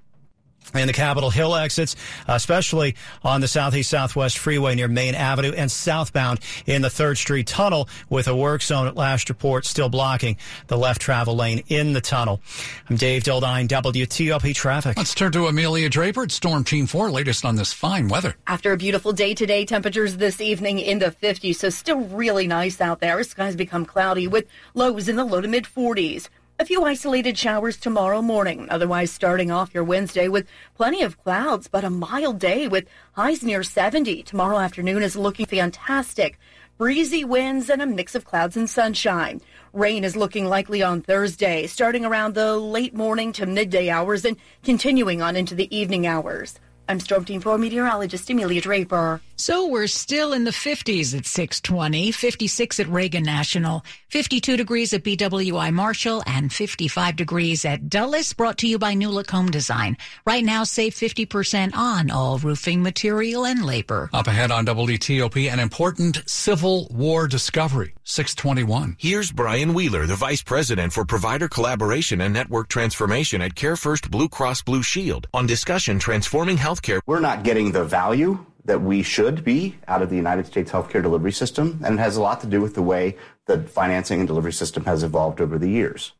and 0.73 0.87
the 0.87 0.93
Capitol 0.93 1.29
Hill 1.29 1.55
exits, 1.55 1.95
especially 2.27 2.95
on 3.23 3.41
the 3.41 3.47
Southeast 3.47 3.89
Southwest 3.89 4.37
Freeway 4.37 4.75
near 4.75 4.87
Main 4.87 5.15
Avenue 5.15 5.51
and 5.51 5.69
southbound 5.69 6.39
in 6.65 6.81
the 6.81 6.87
3rd 6.87 7.17
Street 7.17 7.47
Tunnel 7.47 7.89
with 8.09 8.27
a 8.27 8.35
work 8.35 8.61
zone 8.61 8.87
at 8.87 8.95
last 8.95 9.29
report 9.29 9.65
still 9.65 9.89
blocking 9.89 10.37
the 10.67 10.77
left 10.77 11.01
travel 11.01 11.35
lane 11.35 11.63
in 11.67 11.93
the 11.93 12.01
tunnel. 12.01 12.41
I'm 12.89 12.95
Dave 12.95 13.23
Dildine, 13.23 13.67
WTOP 13.67 14.55
Traffic. 14.55 14.97
Let's 14.97 15.15
turn 15.15 15.31
to 15.33 15.47
Amelia 15.47 15.89
Draper 15.89 16.23
at 16.23 16.31
Storm 16.31 16.63
Team 16.63 16.87
4, 16.87 17.11
latest 17.11 17.45
on 17.45 17.55
this 17.55 17.73
fine 17.73 18.07
weather. 18.07 18.35
After 18.47 18.71
a 18.71 18.77
beautiful 18.77 19.13
day 19.13 19.33
today, 19.33 19.65
temperatures 19.65 20.17
this 20.17 20.39
evening 20.41 20.79
in 20.79 20.99
the 20.99 21.11
50s, 21.11 21.55
so 21.55 21.69
still 21.69 22.01
really 22.01 22.47
nice 22.47 22.79
out 22.81 22.99
there. 22.99 23.21
Skies 23.23 23.55
become 23.55 23.85
cloudy 23.85 24.27
with 24.27 24.45
lows 24.73 25.09
in 25.09 25.15
the 25.15 25.25
low 25.25 25.41
to 25.41 25.47
mid 25.47 25.65
40s. 25.65 26.29
A 26.61 26.65
few 26.65 26.83
isolated 26.85 27.39
showers 27.39 27.75
tomorrow 27.75 28.21
morning. 28.21 28.67
Otherwise, 28.69 29.09
starting 29.09 29.49
off 29.49 29.73
your 29.73 29.83
Wednesday 29.83 30.27
with 30.27 30.45
plenty 30.75 31.01
of 31.01 31.17
clouds, 31.23 31.67
but 31.67 31.83
a 31.83 31.89
mild 31.89 32.37
day 32.37 32.67
with 32.67 32.85
highs 33.13 33.41
near 33.41 33.63
70. 33.63 34.21
Tomorrow 34.21 34.59
afternoon 34.59 35.01
is 35.01 35.15
looking 35.15 35.47
fantastic. 35.47 36.37
Breezy 36.77 37.25
winds 37.25 37.67
and 37.67 37.81
a 37.81 37.87
mix 37.87 38.13
of 38.13 38.25
clouds 38.25 38.55
and 38.55 38.69
sunshine. 38.69 39.41
Rain 39.73 40.03
is 40.03 40.15
looking 40.15 40.45
likely 40.45 40.83
on 40.83 41.01
Thursday, 41.01 41.65
starting 41.65 42.05
around 42.05 42.35
the 42.35 42.55
late 42.55 42.93
morning 42.93 43.33
to 43.33 43.47
midday 43.47 43.89
hours 43.89 44.23
and 44.23 44.37
continuing 44.63 45.19
on 45.19 45.35
into 45.35 45.55
the 45.55 45.75
evening 45.75 46.05
hours. 46.05 46.59
I'm 46.91 46.99
Storm 46.99 47.23
Team 47.23 47.39
4 47.39 47.57
meteorologist 47.57 48.29
Amelia 48.29 48.59
Draper. 48.59 49.21
So 49.37 49.65
we're 49.65 49.87
still 49.87 50.33
in 50.33 50.43
the 50.43 50.51
50s 50.51 51.17
at 51.17 51.25
620, 51.25 52.11
56 52.11 52.79
at 52.79 52.87
Reagan 52.89 53.23
National, 53.23 53.83
52 54.09 54.55
degrees 54.55 54.93
at 54.93 55.03
BWI 55.03 55.73
Marshall, 55.73 56.21
and 56.27 56.53
55 56.53 57.15
degrees 57.15 57.65
at 57.65 57.89
Dulles, 57.89 58.33
brought 58.33 58.59
to 58.59 58.67
you 58.67 58.77
by 58.77 58.93
New 58.93 59.09
Look 59.09 59.31
Home 59.31 59.49
Design. 59.49 59.97
Right 60.27 60.43
now, 60.43 60.63
save 60.63 60.93
50% 60.93 61.73
on 61.73 62.11
all 62.11 62.37
roofing 62.37 62.83
material 62.83 63.47
and 63.47 63.65
labor. 63.65 64.11
Up 64.13 64.27
ahead 64.27 64.51
on 64.51 64.65
WTOP, 64.67 65.51
an 65.51 65.59
important 65.59 66.21
Civil 66.29 66.87
War 66.91 67.27
discovery, 67.27 67.95
621. 68.03 68.97
Here's 68.99 69.31
Brian 69.31 69.73
Wheeler, 69.73 70.05
the 70.05 70.15
Vice 70.15 70.43
President 70.43 70.93
for 70.93 71.03
Provider 71.03 71.47
Collaboration 71.47 72.21
and 72.21 72.33
Network 72.33 72.67
Transformation 72.67 73.41
at 73.41 73.55
CareFirst 73.55 74.11
Blue 74.11 74.29
Cross 74.29 74.61
Blue 74.63 74.83
Shield 74.83 75.25
on 75.33 75.47
discussion 75.47 75.97
transforming 75.97 76.57
healthcare. 76.81 77.01
We're 77.05 77.19
not 77.19 77.43
getting 77.43 77.71
the 77.71 77.83
value 77.83 78.45
that 78.65 78.81
we 78.81 79.01
should 79.01 79.43
be 79.43 79.77
out 79.87 80.01
of 80.01 80.09
the 80.09 80.15
United 80.15 80.45
States 80.45 80.71
healthcare 80.71 81.01
delivery 81.01 81.31
system, 81.31 81.81
and 81.83 81.95
it 81.95 82.01
has 82.01 82.15
a 82.15 82.21
lot 82.21 82.41
to 82.41 82.47
do 82.47 82.61
with 82.61 82.75
the 82.75 82.81
way 82.81 83.17
the 83.45 83.63
financing 83.63 84.19
and 84.19 84.27
delivery 84.27 84.53
system 84.53 84.85
has 84.85 85.03
evolved 85.03 85.41
over 85.41 85.57
the 85.57 85.69
years. 85.69 86.13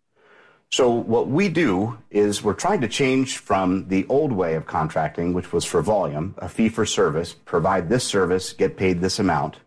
So 0.70 0.90
what 0.90 1.28
we 1.28 1.50
do 1.50 1.98
is 2.10 2.42
we're 2.42 2.54
trying 2.54 2.82
to 2.82 2.88
change 2.88 3.38
from 3.38 3.90
the 3.90 4.06
old 4.08 4.32
way 4.32 4.56
of 4.56 4.66
contracting, 4.66 5.34
which 5.34 5.52
was 5.52 5.66
for 5.66 5.82
volume, 5.82 6.34
a 6.38 6.48
fee 6.48 6.70
for 6.70 6.86
service, 6.86 7.34
provide 7.34 7.90
this 7.90 8.06
service, 8.06 8.54
get 8.54 8.78
paid 8.78 9.02
this 9.02 9.20
amount, 9.20 9.58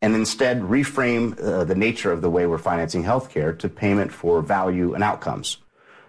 and 0.00 0.14
instead 0.14 0.62
reframe 0.62 1.38
uh, 1.42 1.64
the 1.64 1.74
nature 1.74 2.12
of 2.12 2.22
the 2.22 2.30
way 2.30 2.46
we're 2.46 2.58
financing 2.58 3.02
healthcare 3.02 3.58
to 3.58 3.68
payment 3.68 4.12
for 4.12 4.40
value 4.40 4.94
and 4.94 5.02
outcomes. 5.02 5.58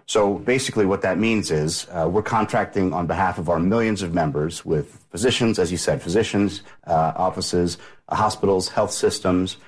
So 0.08 0.38
basically, 0.38 0.86
what 0.86 1.02
that 1.02 1.18
means 1.18 1.50
is 1.50 1.86
uh, 1.90 2.08
we're 2.10 2.22
contracting 2.22 2.94
on 2.94 3.06
behalf 3.06 3.36
of 3.36 3.50
our 3.50 3.60
millions 3.60 4.00
of 4.00 4.14
members 4.14 4.64
with 4.64 5.04
physicians, 5.10 5.58
as 5.58 5.70
you 5.70 5.76
said, 5.76 6.00
physicians, 6.00 6.62
uh, 6.86 7.12
offices, 7.14 7.76
uh, 8.08 8.16
hospitals, 8.16 8.70
health 8.70 8.90
systems, 8.90 9.58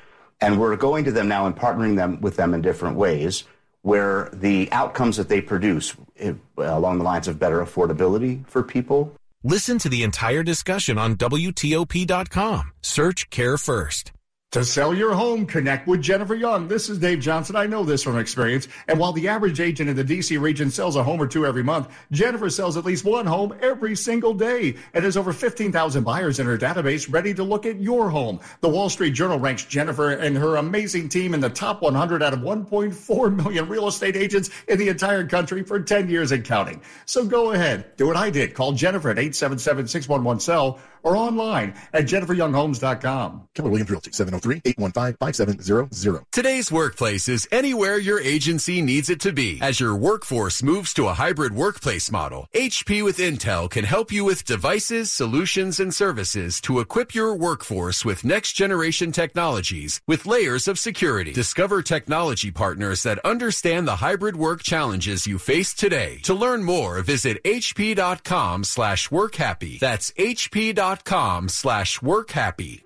and 0.40 0.59
we're 0.59 0.76
going 0.76 1.05
to 1.05 1.12
them 1.12 1.29
now 1.29 1.44
and 1.44 1.55
partnering 1.55 1.94
them 1.96 2.22
with 2.22 2.37
them 2.37 2.55
in 2.55 2.62
different 2.62 2.96
ways 2.96 3.44
where 3.83 4.31
the 4.33 4.70
outcomes 4.72 5.18
that 5.18 5.29
they 5.29 5.42
produce 5.42 5.94
uh, 6.24 6.33
along 6.57 6.98
the 6.98 7.05
lines 7.05 7.29
of 7.29 7.38
better 7.38 7.62
affordability 7.62 8.46
for 8.46 8.62
people. 8.62 9.14
Listen 9.44 9.79
to 9.79 9.90
the 9.90 10.03
entire 10.03 10.42
discussion 10.42 10.96
on 10.96 11.16
WTOP.com. 11.16 12.72
Search 12.83 13.29
Care 13.29 13.59
First. 13.59 14.12
To 14.52 14.64
sell 14.64 14.92
your 14.92 15.14
home, 15.14 15.46
connect 15.46 15.86
with 15.86 16.02
Jennifer 16.02 16.34
Young. 16.34 16.66
This 16.66 16.88
is 16.88 16.98
Dave 16.98 17.20
Johnson. 17.20 17.54
I 17.54 17.66
know 17.66 17.84
this 17.84 18.02
from 18.02 18.18
experience. 18.18 18.66
And 18.88 18.98
while 18.98 19.12
the 19.12 19.28
average 19.28 19.60
agent 19.60 19.88
in 19.88 19.94
the 19.94 20.02
DC 20.02 20.40
region 20.40 20.72
sells 20.72 20.96
a 20.96 21.04
home 21.04 21.22
or 21.22 21.28
two 21.28 21.46
every 21.46 21.62
month, 21.62 21.86
Jennifer 22.10 22.50
sells 22.50 22.76
at 22.76 22.84
least 22.84 23.04
one 23.04 23.26
home 23.26 23.54
every 23.62 23.94
single 23.94 24.34
day 24.34 24.74
and 24.92 25.04
has 25.04 25.16
over 25.16 25.32
15,000 25.32 26.02
buyers 26.02 26.40
in 26.40 26.46
her 26.48 26.58
database 26.58 27.12
ready 27.12 27.32
to 27.32 27.44
look 27.44 27.64
at 27.64 27.80
your 27.80 28.10
home. 28.10 28.40
The 28.60 28.68
Wall 28.68 28.88
Street 28.88 29.12
Journal 29.12 29.38
ranks 29.38 29.66
Jennifer 29.66 30.10
and 30.10 30.36
her 30.36 30.56
amazing 30.56 31.10
team 31.10 31.32
in 31.32 31.38
the 31.38 31.48
top 31.48 31.80
100 31.80 32.20
out 32.20 32.32
of 32.32 32.40
1.4 32.40 33.36
million 33.36 33.68
real 33.68 33.86
estate 33.86 34.16
agents 34.16 34.50
in 34.66 34.80
the 34.80 34.88
entire 34.88 35.24
country 35.28 35.62
for 35.62 35.78
10 35.78 36.10
years 36.10 36.32
and 36.32 36.44
counting. 36.44 36.82
So 37.06 37.24
go 37.24 37.52
ahead, 37.52 37.96
do 37.96 38.08
what 38.08 38.16
I 38.16 38.30
did. 38.30 38.54
Call 38.54 38.72
Jennifer 38.72 39.10
at 39.10 39.16
877-611-SELL 39.16 40.80
or 41.02 41.16
online 41.16 41.74
at 41.92 42.04
jenniferyounghomes.com. 42.04 43.48
Keller 43.54 43.70
Williams 43.70 43.90
Realty, 43.90 44.10
703-815-5700. 44.10 46.24
Today's 46.30 46.70
workplace 46.70 47.26
is 47.28 47.48
anywhere 47.50 47.98
your 47.98 48.20
agency 48.20 48.82
needs 48.82 49.08
it 49.08 49.20
to 49.20 49.32
be. 49.32 49.58
As 49.62 49.80
your 49.80 49.96
workforce 49.96 50.62
moves 50.62 50.92
to 50.94 51.08
a 51.08 51.14
hybrid 51.14 51.54
workplace 51.54 52.10
model, 52.10 52.46
HP 52.54 53.02
with 53.02 53.16
Intel 53.18 53.70
can 53.70 53.84
help 53.84 54.12
you 54.12 54.24
with 54.24 54.44
devices, 54.44 55.10
solutions, 55.10 55.80
and 55.80 55.94
services 55.94 56.60
to 56.62 56.80
equip 56.80 57.14
your 57.14 57.34
workforce 57.34 58.04
with 58.04 58.24
next 58.24 58.52
generation 58.52 59.12
technologies 59.12 60.00
with 60.06 60.26
layers 60.26 60.68
of 60.68 60.78
security. 60.78 61.32
Discover 61.32 61.80
technology 61.82 62.50
partners 62.50 63.02
that 63.04 63.18
understand 63.24 63.88
the 63.88 63.96
hybrid 63.96 64.36
work 64.36 64.62
challenges 64.62 65.26
you 65.26 65.38
face 65.38 65.72
today. 65.74 66.18
To 66.24 66.34
learn 66.34 66.62
more, 66.62 67.00
visit 67.02 67.42
hp.com 67.44 68.64
slash 68.64 69.08
workhappy. 69.08 69.78
That's 69.78 70.10
hp.com 70.12 70.89
com 70.98 71.48
slash 71.48 72.03
work 72.03 72.33
happy. 72.33 72.83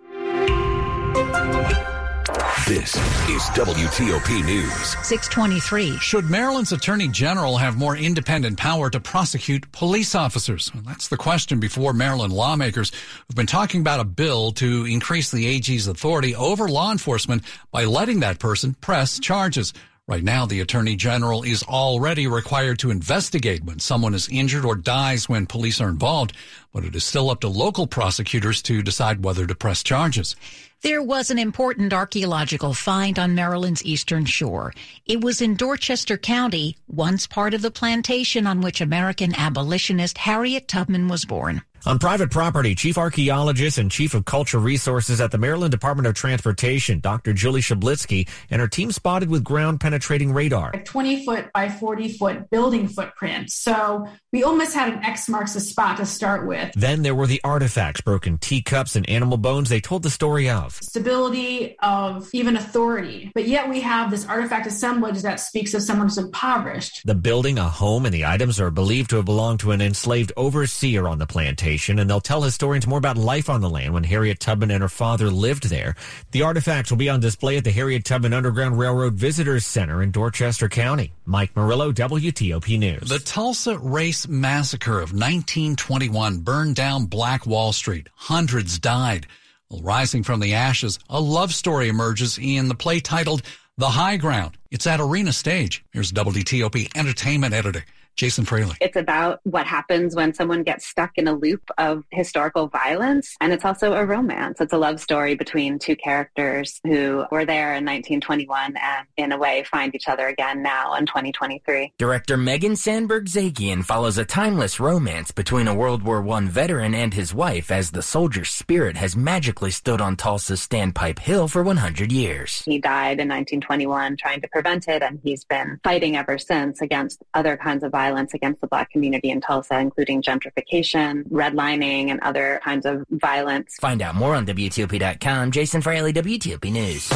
This 2.67 2.97
is 3.29 3.43
WTOP 3.51 4.43
News. 4.47 4.97
623. 5.07 5.99
Should 5.99 6.31
Maryland's 6.31 6.73
Attorney 6.73 7.09
General 7.09 7.59
have 7.59 7.77
more 7.77 7.95
independent 7.95 8.57
power 8.57 8.89
to 8.89 9.01
prosecute 9.01 9.71
police 9.73 10.15
officers? 10.15 10.73
Well, 10.73 10.83
that's 10.87 11.09
the 11.09 11.19
question 11.19 11.61
before 11.61 11.93
Maryland 11.93 12.33
lawmakers 12.33 12.91
who've 13.27 13.37
been 13.37 13.47
talking 13.47 13.83
about 13.83 14.01
a 14.01 14.05
bill 14.05 14.53
to 14.53 14.87
increase 14.87 15.31
the 15.31 15.47
AG's 15.47 15.87
authority 15.89 16.35
over 16.35 16.67
law 16.67 16.91
enforcement 16.91 17.43
by 17.71 17.85
letting 17.85 18.21
that 18.21 18.39
person 18.39 18.73
press 18.81 19.19
charges. 19.19 19.75
Right 20.07 20.23
now, 20.23 20.45
the 20.45 20.61
Attorney 20.61 20.97
General 20.97 21.43
is 21.45 21.63
already 21.63 22.27
required 22.27 22.79
to 22.81 22.91
investigate 22.91 23.65
when 23.65 23.79
someone 23.79 24.13
is 24.13 24.29
injured 24.29 24.67
or 24.67 24.77
dies 24.77 25.31
when 25.31 25.47
police 25.47 25.81
are 25.81 25.89
involved, 25.89 26.35
but 26.75 26.85
it 26.85 26.95
is 26.95 27.05
still 27.05 27.31
up 27.31 27.41
to 27.41 27.49
local 27.49 27.87
prosecutors 27.87 28.61
to 28.63 28.83
decide 28.83 29.25
whether 29.25 29.47
to 29.47 29.55
press 29.55 29.83
charges. 29.83 30.37
There 30.85 31.03
was 31.03 31.31
an 31.31 31.39
important 31.39 31.95
archaeological 31.95 32.75
find 32.75 33.19
on 33.19 33.35
Maryland's 33.35 33.83
eastern 33.87 34.27
shore. 34.27 34.75
It 35.07 35.25
was 35.25 35.41
in 35.41 35.57
Dorchester 35.57 36.19
County, 36.19 36.77
once 36.89 37.27
part 37.27 37.55
of 37.55 37.63
the 37.63 37.71
plantation 37.71 38.47
on 38.47 38.61
which 38.61 38.83
American 38.83 39.35
abolitionist 39.35 40.19
Harriet 40.19 40.69
Tubman 40.69 41.09
was 41.09 41.25
born. 41.25 41.63
On 41.87 41.99
private 41.99 42.31
property, 42.31 42.75
Chief 42.75 42.97
Archaeologist 42.97 43.77
and 43.77 43.91
Chief 43.91 44.15
of 44.15 44.25
Culture 44.25 44.59
Resources 44.59 45.21
at 45.21 45.31
the 45.31 45.37
Maryland 45.37 45.71
Department 45.71 46.07
of 46.07 46.15
Transportation, 46.15 46.99
Dr. 46.99 47.35
Julie 47.35 47.61
Schablitsky, 47.61 48.27
and 48.49 48.59
her 48.59 48.69
team 48.69 48.91
spotted 48.91 49.29
with 49.29 49.45
ground 49.45 49.81
penetrating 49.81 50.33
radar. 50.33 50.71
A 50.73 50.83
20 50.83 51.27
foot 51.27 51.53
by 51.53 51.69
40 51.69 52.09
foot 52.15 52.49
building 52.49 52.89
footprint. 52.89 53.51
So 53.51 54.07
we 54.33 54.43
almost 54.43 54.73
had 54.73 54.95
an 54.95 55.05
X 55.05 55.29
marks 55.29 55.53
the 55.53 55.61
spot 55.61 55.99
to 55.99 56.07
start 56.07 56.47
with. 56.47 56.73
Then 56.73 57.03
there 57.03 57.15
were 57.15 57.27
the 57.27 57.43
artifacts, 57.45 58.01
broken 58.01 58.39
teacups 58.39 58.97
and 58.97 59.07
animal 59.07 59.37
bones 59.37 59.69
they 59.69 59.81
told 59.81 60.05
the 60.05 60.11
story 60.11 60.49
of. 60.49 60.74
Stability 60.83 61.77
of 61.81 62.29
even 62.33 62.57
authority. 62.57 63.31
But 63.35 63.49
yet 63.49 63.69
we 63.69 63.81
have 63.81 64.11
this 64.11 64.27
artifact 64.27 64.67
assemblage 64.67 65.23
that 65.23 65.41
speaks 65.41 65.75
of 65.75 65.83
someone 65.83 66.09
who's 66.09 66.19
impoverished. 66.19 67.03
The 67.05 67.15
building, 67.15 67.59
a 67.59 67.69
home, 67.69 68.07
and 68.07 68.15
the 68.15 68.25
items 68.25 68.61
are 68.61 68.71
believed 68.71 69.11
to 69.11 69.17
have 69.17 69.25
belonged 69.25 69.61
to 69.61 69.73
an 69.73 69.81
enslaved 69.81 70.33
overseer 70.37 71.09
on 71.09 71.19
the 71.19 71.27
plantation 71.27 71.99
and 71.99 72.09
they'll 72.09 72.21
tell 72.21 72.43
historians 72.43 72.87
more 72.87 72.99
about 72.99 73.17
life 73.17 73.49
on 73.49 73.61
the 73.61 73.71
land 73.71 73.95
when 73.95 74.05
Harriet 74.05 74.41
Tubman 74.41 74.71
and 74.71 74.83
her 74.83 74.89
father 74.89 75.31
lived 75.31 75.69
there. 75.69 75.95
The 76.33 76.43
artifacts 76.43 76.91
will 76.91 76.99
be 76.99 77.09
on 77.09 77.21
display 77.21 77.57
at 77.57 77.65
the 77.65 77.71
Harriet 77.71 78.05
Tubman 78.05 78.33
Underground 78.33 78.79
Railroad 78.79 79.15
Visitors 79.15 79.67
Center 79.67 80.03
in 80.03 80.11
Dorchester 80.11 80.69
County. 80.69 81.13
Mike 81.25 81.57
Murillo, 81.57 81.93
WTOP 81.93 82.79
News. 82.79 83.09
The 83.09 83.19
Tulsa 83.19 83.79
Race 83.79 84.29
Massacre 84.29 84.99
of 84.99 85.13
1921 85.13 86.41
burned 86.41 86.77
down 86.77 87.07
Black 87.07 87.47
Wall 87.47 87.73
Street. 87.73 88.09
Hundreds 88.15 88.79
died. 88.79 89.27
Well, 89.75 89.83
rising 89.83 90.23
from 90.23 90.39
the 90.39 90.55
ashes, 90.55 91.01
a 91.11 91.21
love 91.21 91.53
story 91.53 91.89
emerges 91.89 92.39
in 92.39 92.69
the 92.69 92.77
play 92.77 93.01
titled 93.01 93.43
The 93.77 93.89
High 93.89 94.19
Ground. 94.19 94.57
It's 94.71 94.87
at 94.87 95.01
Arena 95.01 95.33
Stage. 95.33 95.85
Here's 95.93 96.13
WTOP 96.13 96.97
entertainment 96.97 97.53
editor 97.53 97.85
Jason 98.17 98.45
Fraley. 98.45 98.77
It's 98.81 98.97
about 98.97 99.41
what 99.43 99.67
happens 99.67 100.15
when 100.15 100.35
someone 100.35 100.63
gets 100.63 100.87
stuck 100.87 101.13
in 101.17 101.27
a 101.27 101.33
loop 101.33 101.69
of 101.79 102.05
historical 102.11 102.69
violence. 102.69 103.35
And 103.41 103.53
it's 103.53 103.65
also 103.65 103.95
a 103.95 104.05
romance. 104.05 104.61
It's 104.61 104.73
a 104.73 104.79
love 104.79 105.01
story 105.01 105.35
between 105.35 105.79
two 105.79 105.97
characters 105.97 106.81
who 106.85 107.25
were 107.31 107.45
there 107.45 107.75
in 107.75 107.85
1921 107.85 108.77
and, 108.77 109.07
in 109.17 109.33
a 109.33 109.39
way, 109.39 109.65
find 109.65 109.95
each 109.95 110.09
other 110.09 110.29
again 110.29 110.63
now 110.63 110.95
in 110.95 111.07
2023. 111.07 111.93
Director 111.99 112.37
Megan 112.37 112.77
Sandberg 112.77 113.27
Zakian 113.27 113.85
follows 113.85 114.17
a 114.17 114.25
timeless 114.25 114.79
romance 114.79 115.33
between 115.33 115.67
a 115.67 115.75
World 115.75 116.03
War 116.03 116.27
I 116.29 116.41
veteran 116.43 116.95
and 116.95 117.13
his 117.13 117.35
wife 117.35 117.71
as 117.71 117.91
the 117.91 118.03
soldier's 118.03 118.51
spirit 118.51 118.97
has 118.97 119.17
magically 119.17 119.71
stood 119.71 120.01
on 120.01 120.17
Tulsa's 120.17 120.67
Standpipe 120.67 121.19
Hill 121.19 121.49
for 121.49 121.63
100 121.63 122.13
years. 122.13 122.63
He 122.65 122.79
died 122.79 123.19
in 123.19 123.29
1921 123.29 124.17
trying 124.17 124.41
to 124.41 124.49
prevent 124.49 124.89
it, 124.89 125.03
and 125.03 125.19
he's 125.23 125.45
been 125.45 125.81
fighting 125.83 126.17
ever 126.17 126.39
since 126.39 126.81
against 126.81 127.23
other 127.35 127.57
kinds 127.57 127.83
of 127.83 127.91
violence 127.91 128.04
violence 128.05 128.35
against 128.35 128.61
the 128.61 128.67
Black 128.67 128.91
community 128.91 129.31
in 129.31 129.41
Tulsa, 129.41 129.79
including 129.79 130.21
gentrification, 130.21 131.25
redlining, 131.31 132.11
and 132.11 132.21
other 132.21 132.61
kinds 132.63 132.85
of 132.85 133.05
violence. 133.11 133.77
Find 133.81 134.03
out 134.03 134.15
more 134.15 134.35
on 134.35 134.45
WTOP.com. 134.47 135.51
Jason 135.51 135.81
Fraley, 135.81 136.13
WTOP 136.13 136.71
News. 136.71 137.11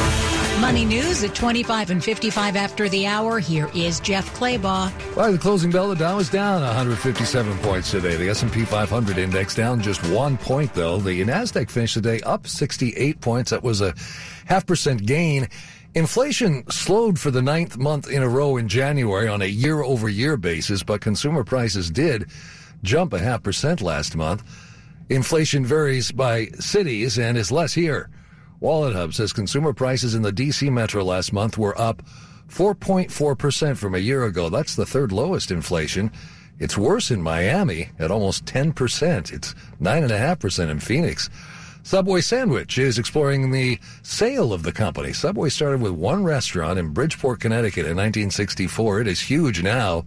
Money 0.59 0.83
news 0.83 1.23
at 1.23 1.33
25 1.35 1.89
and 1.89 2.03
55 2.03 2.57
after 2.57 2.89
the 2.89 3.07
hour. 3.07 3.39
Here 3.39 3.69
is 3.73 4.01
Jeff 4.01 4.33
Clabaugh. 4.35 4.91
By 5.15 5.31
the 5.31 5.37
closing 5.37 5.71
bell, 5.71 5.87
the 5.87 5.95
Dow 5.95 6.17
is 6.17 6.29
down 6.29 6.61
157 6.63 7.57
points 7.59 7.91
today. 7.91 8.17
The 8.17 8.29
S&P 8.29 8.65
500 8.65 9.17
index 9.17 9.55
down 9.55 9.81
just 9.81 10.05
one 10.09 10.37
point, 10.37 10.73
though. 10.73 10.97
The 10.97 11.23
Nasdaq 11.23 11.69
finished 11.69 11.95
the 11.95 12.01
day 12.01 12.19
up 12.21 12.45
68 12.45 13.21
points. 13.21 13.51
That 13.51 13.63
was 13.63 13.79
a 13.79 13.93
half 14.47 14.65
percent 14.65 15.05
gain. 15.05 15.47
Inflation 15.95 16.69
slowed 16.69 17.17
for 17.19 17.31
the 17.31 17.41
ninth 17.41 17.77
month 17.77 18.09
in 18.09 18.21
a 18.21 18.29
row 18.29 18.57
in 18.57 18.67
January 18.67 19.27
on 19.27 19.41
a 19.41 19.45
year 19.45 19.81
over 19.81 20.07
year 20.07 20.37
basis, 20.37 20.83
but 20.83 21.01
consumer 21.01 21.43
prices 21.43 21.89
did 21.89 22.29
jump 22.83 23.11
a 23.11 23.19
half 23.19 23.41
percent 23.41 23.81
last 23.81 24.15
month. 24.15 24.43
Inflation 25.09 25.65
varies 25.65 26.11
by 26.11 26.45
cities 26.59 27.17
and 27.17 27.37
is 27.37 27.51
less 27.51 27.73
here. 27.73 28.09
Wallet 28.59 28.95
Hub 28.95 29.15
says 29.15 29.33
consumer 29.33 29.73
prices 29.73 30.13
in 30.13 30.21
the 30.21 30.31
DC 30.31 30.71
metro 30.71 31.03
last 31.03 31.33
month 31.33 31.57
were 31.57 31.79
up 31.79 32.03
4.4% 32.49 33.75
from 33.75 33.95
a 33.95 33.99
year 33.99 34.25
ago. 34.25 34.49
That's 34.49 34.75
the 34.75 34.85
third 34.85 35.11
lowest 35.11 35.49
inflation. 35.49 36.11
It's 36.59 36.77
worse 36.77 37.09
in 37.09 37.21
Miami 37.21 37.89
at 37.97 38.11
almost 38.11 38.45
10%. 38.45 39.31
It's 39.31 39.55
9.5% 39.81 40.69
in 40.69 40.79
Phoenix. 40.79 41.29
Subway 41.89 42.21
Sandwich 42.21 42.77
is 42.77 42.99
exploring 42.99 43.49
the 43.49 43.79
sale 44.03 44.53
of 44.53 44.61
the 44.61 44.71
company. 44.71 45.11
Subway 45.11 45.49
started 45.49 45.81
with 45.81 45.93
one 45.93 46.23
restaurant 46.23 46.77
in 46.77 46.93
Bridgeport, 46.93 47.39
Connecticut 47.39 47.87
in 47.87 47.97
1964. 47.97 49.01
It 49.01 49.07
is 49.07 49.19
huge 49.19 49.63
now 49.63 50.05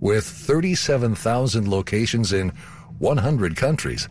with 0.00 0.24
37,000 0.24 1.68
locations 1.68 2.32
in 2.32 2.48
100 2.98 3.56
countries. 3.56 4.08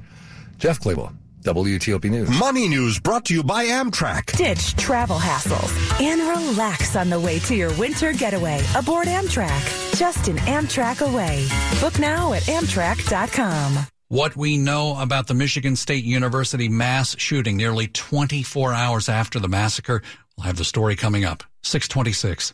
Jeff 0.60 0.80
Clabaugh. 0.80 1.12
WTOP 1.42 2.06
News. 2.06 2.30
Money 2.40 2.68
News 2.68 3.00
brought 3.00 3.26
to 3.26 3.34
you 3.34 3.44
by 3.44 3.66
Amtrak. 3.66 4.38
Ditch 4.38 4.76
travel 4.76 5.18
hassles 5.18 6.00
and 6.00 6.22
relax 6.22 6.96
on 6.96 7.10
the 7.10 7.20
way 7.20 7.40
to 7.40 7.56
your 7.56 7.74
winter 7.80 8.14
getaway 8.14 8.62
aboard 8.76 9.08
Amtrak. 9.08 9.98
Just 9.98 10.28
an 10.28 10.38
Amtrak 10.38 11.02
away. 11.02 11.48
Book 11.82 11.98
now 11.98 12.34
at 12.34 12.44
Amtrak.com. 12.44 13.88
What 14.08 14.36
we 14.36 14.56
know 14.56 15.00
about 15.00 15.26
the 15.26 15.34
Michigan 15.34 15.76
State 15.76 16.04
University 16.04 16.70
mass 16.70 17.16
shooting 17.18 17.58
nearly 17.58 17.88
24 17.88 18.72
hours 18.72 19.10
after 19.10 19.40
the 19.40 19.48
massacre. 19.48 20.04
We'll 20.38 20.46
have 20.46 20.58
the 20.58 20.64
story 20.64 20.96
coming 20.96 21.26
up. 21.26 21.42
626. 21.64 22.54